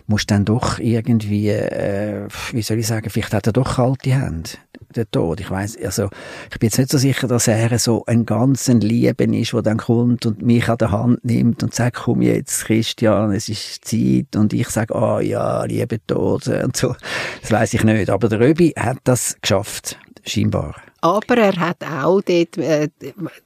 [0.07, 4.51] muss dann doch irgendwie, äh, wie soll ich sagen, vielleicht hat er doch kalte Hände,
[4.95, 5.41] der Tod.
[5.41, 6.09] Ich weiß, also
[6.49, 9.79] ich bin jetzt nicht so sicher, dass er so ein ganzen Lieben ist, der dann
[9.79, 14.33] kommt und mich an der Hand nimmt und sagt, komm jetzt, Christian, es ist Zeit.
[14.37, 16.95] Und ich sage, ah oh, ja, liebe Tod und so.
[17.41, 18.09] Das weiß ich nicht.
[18.09, 20.75] Aber der Röbi hat das geschafft, scheinbar.
[21.05, 22.89] Aber er hat auch dort äh,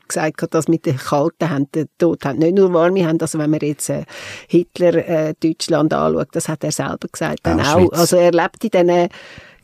[0.07, 2.39] gesagt, dass mit den kalten Händen Tod haben.
[2.39, 4.03] Nicht nur warme Hände, also wenn man jetzt äh,
[4.47, 7.39] Hitler äh, Deutschland anschaut, das hat er selber gesagt.
[7.43, 9.10] Dann auch, also er lebt in diesen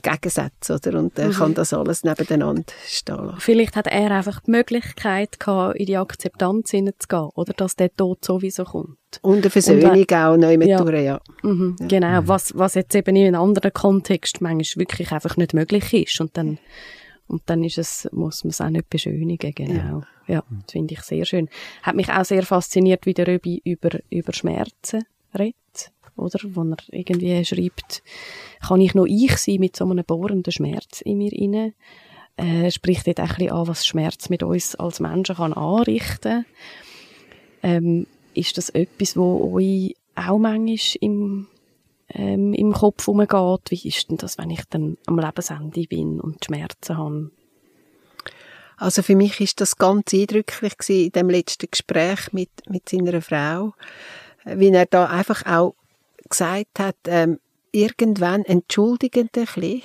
[0.01, 0.99] Gegensätze, oder?
[0.99, 1.33] Und er mhm.
[1.33, 3.39] kann das alles nebeneinander stehen lassen.
[3.39, 7.53] Vielleicht hat er einfach die Möglichkeit gehabt, in die Akzeptanz hineinzugehen, oder?
[7.53, 8.97] Dass der Tod sowieso kommt.
[9.21, 10.83] Und eine Versöhnung Und, auch neu mit ja.
[10.83, 11.19] Durch, ja.
[11.43, 11.87] Mhm, ja.
[11.87, 12.21] Genau.
[12.25, 16.19] Was, was jetzt eben in einem anderen Kontext manchmal wirklich einfach nicht möglich ist.
[16.19, 16.59] Und dann
[17.27, 20.03] Und dann ist es, muss man es auch nicht beschönigen, genau.
[20.27, 21.49] Ja, ja das finde ich sehr schön.
[21.81, 25.05] Hat mich auch sehr fasziniert, wie der Röbi über, über Schmerzen
[25.37, 26.39] redet, oder?
[26.43, 28.03] Wo er irgendwie schreibt,
[28.67, 31.73] kann ich noch ich sein mit so einem bohrenden Schmerz in mir inne?
[32.37, 36.45] Er spricht dort auch ein bisschen an, was Schmerz mit uns als Menschen kann anrichten
[37.63, 41.47] ähm, Ist das etwas, wo euch auch manchmal im
[42.15, 43.69] ähm, im Kopf umgeht.
[43.69, 47.31] Wie ist denn das, wenn ich dann am Lebensende bin und Schmerzen habe?
[48.77, 53.21] Also für mich ist das ganz eindrücklich gewesen in dem letzten Gespräch mit, mit seiner
[53.21, 53.73] Frau,
[54.43, 55.75] wie er da einfach auch
[56.29, 57.39] gesagt hat, ähm,
[57.71, 59.81] irgendwann entschuldigend ein bisschen,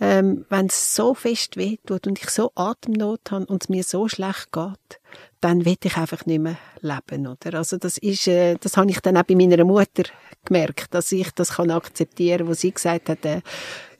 [0.00, 4.08] ähm, wenn es so fest wehtut und ich so Atemnot habe und es mir so
[4.08, 5.00] schlecht geht,
[5.40, 7.58] dann will ich einfach nicht mehr leben, oder?
[7.58, 10.04] Also das ist, äh, das habe ich dann auch bei meiner Mutter
[10.44, 13.40] gemerkt, dass ich das kann akzeptieren, wo sie gesagt hat, äh,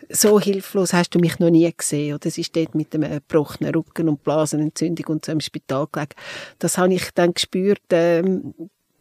[0.09, 2.14] so hilflos hast du mich noch nie gesehen.
[2.14, 6.14] Oder sie dort mit einem gebrochenen Rücken und Blasenentzündung und so im Spital gelegen.
[6.59, 8.55] Das habe ich dann gespürt, ähm,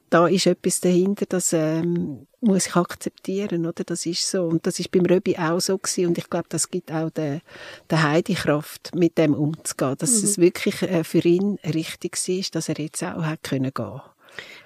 [0.10, 3.84] da ist etwas dahinter, das ähm, muss ich akzeptieren, oder?
[3.84, 4.44] Das ist so.
[4.44, 6.08] Und das ist beim Röbi auch so gewesen.
[6.08, 7.42] Und ich glaube, das gibt auch der,
[7.90, 9.96] der Heidi Kraft, mit dem umzugehen.
[9.98, 10.24] Dass mhm.
[10.24, 14.02] es wirklich äh, für ihn richtig war, dass er jetzt auch hat können gehen.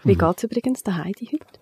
[0.04, 0.20] Wie mhm.
[0.20, 1.61] geht's übrigens der Heidi heute?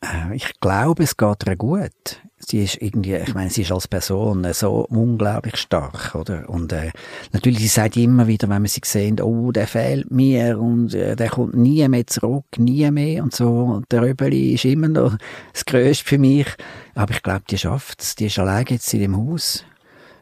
[0.00, 2.22] Äh, ich glaube, es geht ihr gut.
[2.40, 6.48] Sie ist irgendwie, ich meine, sie ist als Person so unglaublich stark, oder?
[6.48, 6.92] Und äh,
[7.32, 11.16] natürlich, sie sagt immer wieder, wenn wir sie sehen, oh, der fehlt mir und äh,
[11.16, 13.48] der kommt nie mehr zurück, nie mehr und so.
[13.48, 15.16] Und der Röbeli ist immer noch
[15.52, 16.46] das Größte für mich.
[16.94, 18.14] Aber ich glaube, die schafft es.
[18.14, 19.64] Die ist allein jetzt in dem Haus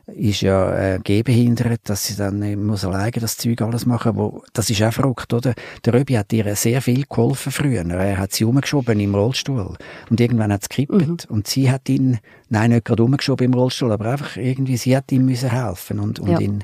[0.07, 4.42] ist ja äh, gehbehindert, dass sie dann äh, muss alleine das Zeug alles machen, wo,
[4.52, 5.54] das ist auch verrückt, oder?
[5.84, 7.84] Der Röbi hat ihr sehr viel geholfen früher.
[7.84, 9.76] Er hat sie umgeschoben im Rollstuhl.
[10.09, 10.92] Und irgendwann hat es gekippt.
[10.92, 11.16] Mhm.
[11.28, 15.11] Und sie hat ihn, nein, nicht gerade umgeschoben im Rollstuhl, aber einfach irgendwie, sie hat
[15.11, 16.40] ihm müssen helfen und, und ja.
[16.40, 16.62] ihn,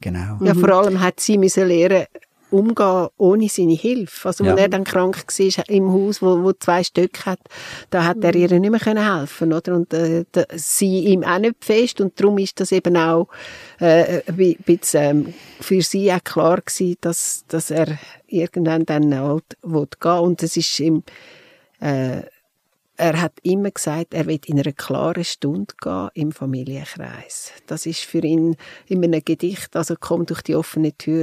[0.00, 0.38] genau.
[0.40, 2.06] Ja, vor allem hat sie müssen lernen,
[2.50, 4.28] umgehen ohne seine Hilfe.
[4.28, 4.52] Also, ja.
[4.52, 7.40] als er dann krank war im Haus, wo, wo zwei Stück hat,
[7.90, 9.74] da hat er ihr nicht mehr können helfen, oder?
[9.74, 12.00] Und, äh, da, sie ihm auch nicht fest.
[12.00, 13.28] Und darum ist das eben auch,
[13.80, 19.56] äh, ein bisschen, ähm, für sie auch klar gewesen, dass, dass er irgendwann dann halt
[19.62, 21.02] gehen Und es ist ihm,
[21.80, 22.22] äh,
[22.98, 27.52] er hat immer gesagt, er wird in einer klaren Stunde gehen im Familienkreis.
[27.66, 31.22] Das ist für ihn in einem Gedicht, also kommt durch die offene Tür,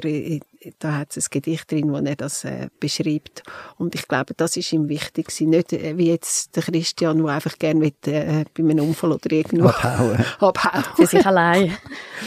[0.79, 3.43] da hat es ein Gedicht drin, wo er das äh, beschreibt.
[3.77, 7.59] Und ich glaube, das ist ihm wichtig, nicht äh, wie jetzt der Christian, der einfach
[7.59, 10.25] gerne mit, äh, bei einem Unfall oder irgendwo abhauen.
[10.39, 10.83] abhauen.
[10.95, 11.77] Für sich allein.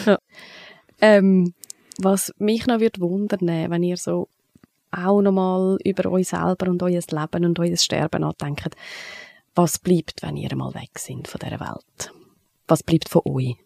[0.04, 0.18] ja.
[1.00, 1.54] ähm,
[2.00, 4.28] was mich noch wird wundern, wenn ihr so
[4.90, 8.74] auch nochmal über euch selber und euer Leben und euer Sterben nachdenkt,
[9.58, 12.14] was bleibt, wenn ihr mal weg sind von dieser Welt?
[12.68, 13.56] Was bleibt von euch?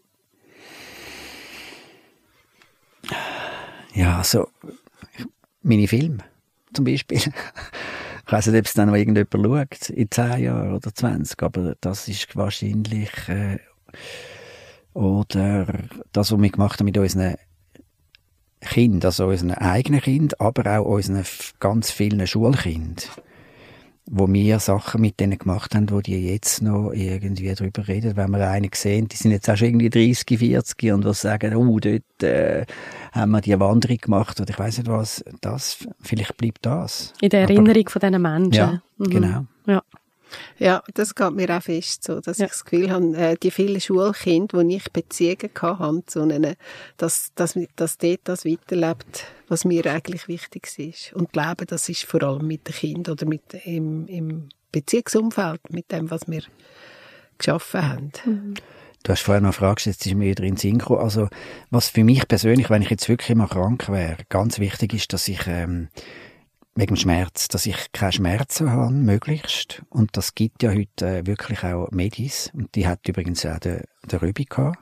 [3.94, 4.48] Ja, also
[5.60, 6.24] meine Filme
[6.72, 7.18] zum Beispiel.
[8.24, 11.74] Ich weiß nicht, ob es dann noch irgendjemand schaut, in 10 Jahren oder 20, aber
[11.80, 13.58] das ist wahrscheinlich, äh,
[14.94, 15.66] oder
[16.12, 17.34] das, was wir gemacht haben mit unseren
[18.60, 21.26] Kindern, also unseren eigenen Kindern, aber auch unseren
[21.58, 23.04] ganz vielen Schulkindern
[24.06, 28.16] wo wir Sachen mit denen gemacht haben, wo die jetzt noch irgendwie drüber reden.
[28.16, 31.54] Wenn wir einen sehen, die sind jetzt auch schon irgendwie 30, 40 und was sagen,
[31.54, 32.66] oh, dort äh,
[33.12, 37.12] haben wir die Wanderung gemacht oder ich weiß nicht was, das, vielleicht bleibt das.
[37.20, 38.52] In der Erinnerung Aber, von diesen Menschen.
[38.52, 39.10] Ja, mhm.
[39.10, 39.46] genau.
[39.66, 39.82] Ja.
[40.58, 42.46] Ja, das geht mir auch fest so, dass ja.
[42.46, 46.56] ich das Gefühl habe, äh, die vielen Schulkinder, die ich Beziehungen hatte, zu ihnen,
[46.96, 51.12] dass, dass, dass dort das weiterlebt, was mir eigentlich wichtig ist.
[51.14, 55.90] Und Leben, das ist vor allem mit den Kindern oder mit, im, im Beziehungsumfeld, mit
[55.92, 56.42] dem, was wir
[57.38, 58.12] geschaffen haben.
[58.24, 58.54] Mhm.
[59.02, 61.28] Du hast vorher noch eine Frage gestellt, jetzt ist mir wieder in den Also,
[61.70, 65.26] was für mich persönlich, wenn ich jetzt wirklich mal krank wäre, ganz wichtig ist, dass
[65.26, 65.88] ich ähm,
[66.74, 69.82] wegen dem Schmerz, dass ich keine Schmerzen habe, möglichst.
[69.90, 72.50] Und das gibt ja heute äh, wirklich auch Medis.
[72.54, 74.78] Und die hat übrigens auch der, der gehabt.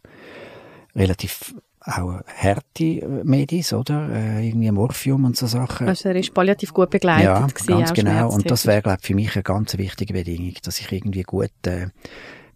[0.95, 4.09] Relativ auch harte äh, Medis, oder?
[4.11, 5.89] Äh, irgendwie Morphium und so Sachen.
[5.89, 8.31] Also er ist palliativ gut begleitet Ja, ganz genau.
[8.31, 11.51] Und das wäre, glaube ich, für mich eine ganz wichtige Bedingung, dass ich irgendwie gut
[11.67, 11.89] äh,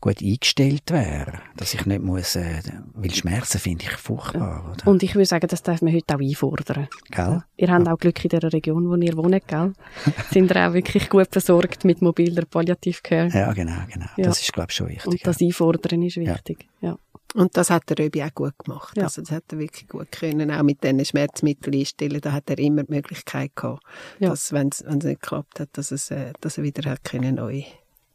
[0.04, 1.40] gut eingestellt wäre.
[1.56, 2.60] Dass ich nicht muss, äh,
[2.92, 4.70] weil Schmerzen finde ich furchtbar.
[4.70, 4.86] Oder?
[4.86, 6.88] Und ich würde sagen, das darf man heute auch einfordern.
[7.10, 7.42] Gell?
[7.56, 9.72] Ihr habt auch Glück in der Region, wo ihr wohnt, gell?
[10.30, 13.28] Sind ihr auch wirklich gut versorgt mit mobiler Palliativcare?
[13.28, 14.06] Ja, genau, genau.
[14.18, 14.24] Ja.
[14.24, 15.06] Das ist, glaube ich, schon wichtig.
[15.06, 16.90] Und das Einfordern ist wichtig, ja.
[16.90, 16.98] ja.
[17.34, 18.98] Und das hat der Röbi auch gut gemacht.
[18.98, 19.04] Ja.
[19.04, 22.20] Also das hat er wirklich gut können, auch mit diesen Schmerzmitteln einstellen.
[22.20, 23.82] Da hat er immer die Möglichkeit gehabt,
[24.18, 24.28] ja.
[24.28, 27.62] dass, wenn es nicht geklappt hat, dass, es, äh, dass er wieder hat können neu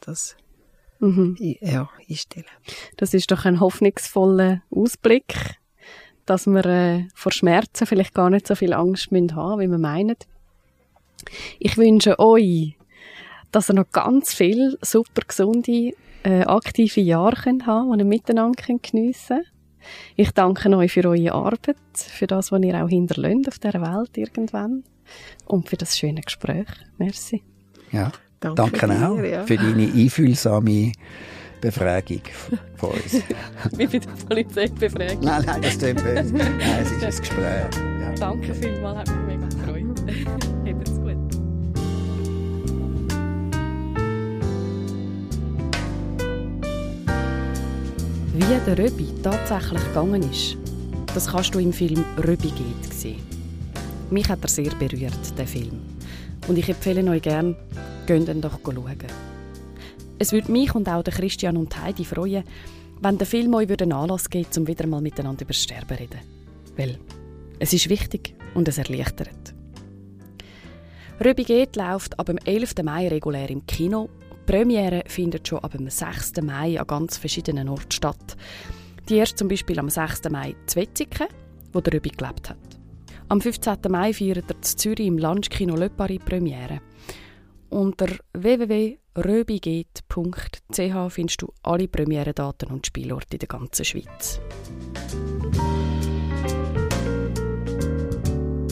[0.01, 0.37] das
[0.99, 1.35] mhm.
[1.39, 2.45] ja, einstellen
[2.97, 5.57] Das ist doch ein hoffnungsvoller Ausblick.
[6.25, 9.79] dass wir äh, vor Schmerzen vielleicht gar nicht so viel Angst müssen haben, wie wir
[9.79, 10.15] meinen.
[11.57, 12.77] Ich wünsche euch,
[13.51, 15.93] dass ihr noch ganz viel super gesunde,
[16.23, 19.47] äh, aktive Jahre könnt haben und miteinander geniessen könnt.
[20.15, 24.17] Ich danke euch für eure Arbeit, für das, was ihr auch hinterlönt auf dieser Welt
[24.17, 24.83] irgendwann
[25.45, 26.67] und für das schöne Gespräch.
[26.97, 27.43] Merci.
[27.91, 29.45] Ja, danke, danke auch ja.
[29.45, 30.91] für deine einfühlsame
[31.61, 32.21] Befragung
[32.75, 33.13] von uns.
[33.77, 35.23] Wie bei der Polizeibefragung.
[35.23, 36.33] Nein, nein, das tut böse.
[36.33, 37.65] Nein, es ist ein Gespräch.
[38.01, 38.15] Ja.
[38.19, 39.99] Danke vielmals, hat mich mega gefreut.
[40.65, 41.17] Habt's gut.
[48.33, 50.55] Wie der Röbi tatsächlich gegangen ist,
[51.13, 53.21] das kannst du im Film Röbi geht sehen.
[54.09, 55.81] Mich hat er sehr berührt, der Film.
[56.47, 57.55] Und ich empfehle euch gern,
[58.09, 58.97] geht ihn doch schauen.
[60.17, 62.43] Es würde mich und auch Christian und Heidi freuen,
[63.01, 66.01] wenn der Film euch einen Anlass gibt, um wieder mal miteinander über das Sterben zu
[66.01, 66.19] reden.
[66.75, 66.97] Weil
[67.59, 69.53] es ist wichtig und es erleichtert.
[71.23, 72.75] Röbi geht läuft ab dem 11.
[72.83, 74.09] Mai regulär im Kino.
[74.31, 76.41] Die Premiere findet schon ab dem 6.
[76.41, 78.37] Mai an ganz verschiedenen Orten statt.
[79.07, 80.29] Die erste zum Beispiel am 6.
[80.31, 81.27] Mai in Wetzigen,
[81.73, 82.57] wo der Röbi gelebt hat.
[83.27, 83.77] Am 15.
[83.89, 86.81] Mai feiert er in Zürich im Landskino Löpari Premiere.
[87.69, 94.41] Unter www.röbigeht.ch findest du alle Premierendaten und Spielorte in der ganzen Schweiz.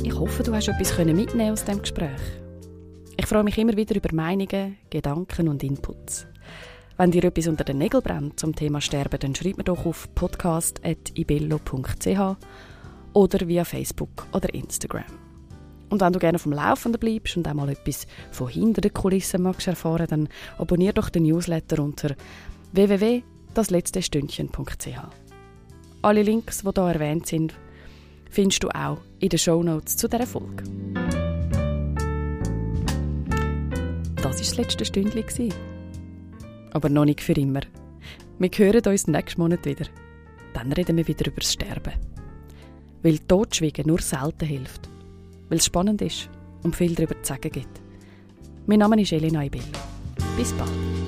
[0.03, 2.19] Ich hoffe, du hast etwas mitnehmen aus dem Gespräch.
[3.17, 6.27] Ich freue mich immer wieder über Meinungen, Gedanken und Inputs.
[6.97, 10.09] Wenn dir etwas unter den Nägeln brennt zum Thema Sterben, dann schreib mir doch auf
[10.15, 12.35] podcast.ibello.ch
[13.13, 15.26] oder via Facebook oder Instagram.
[15.89, 19.41] Und wenn du gerne vom Laufenden bleibst und auch mal etwas von hinter den Kulissen
[19.41, 20.27] magst erfahren, dann
[20.57, 22.13] abonniere doch den Newsletter unter
[22.73, 24.99] www.dasletztestündchen.ch.
[26.01, 27.53] Alle Links, die hier erwähnt sind,
[28.29, 30.65] findest du auch in den Show Notes zu dieser Folge.
[34.15, 35.53] Das war das letzte Stündchen.
[36.73, 37.61] Aber noch nicht für immer.
[38.39, 39.85] Wir hören uns nächsten Monat wieder.
[40.53, 41.93] Dann reden wir wieder über das Sterben.
[43.01, 44.89] Weil Totschweigen nur selten hilft
[45.49, 46.29] weil es spannend ist
[46.63, 47.81] und viel darüber zu sagen gibt.
[48.65, 49.63] Mein Name ist Elena Ibello.
[50.35, 51.06] Bis bald.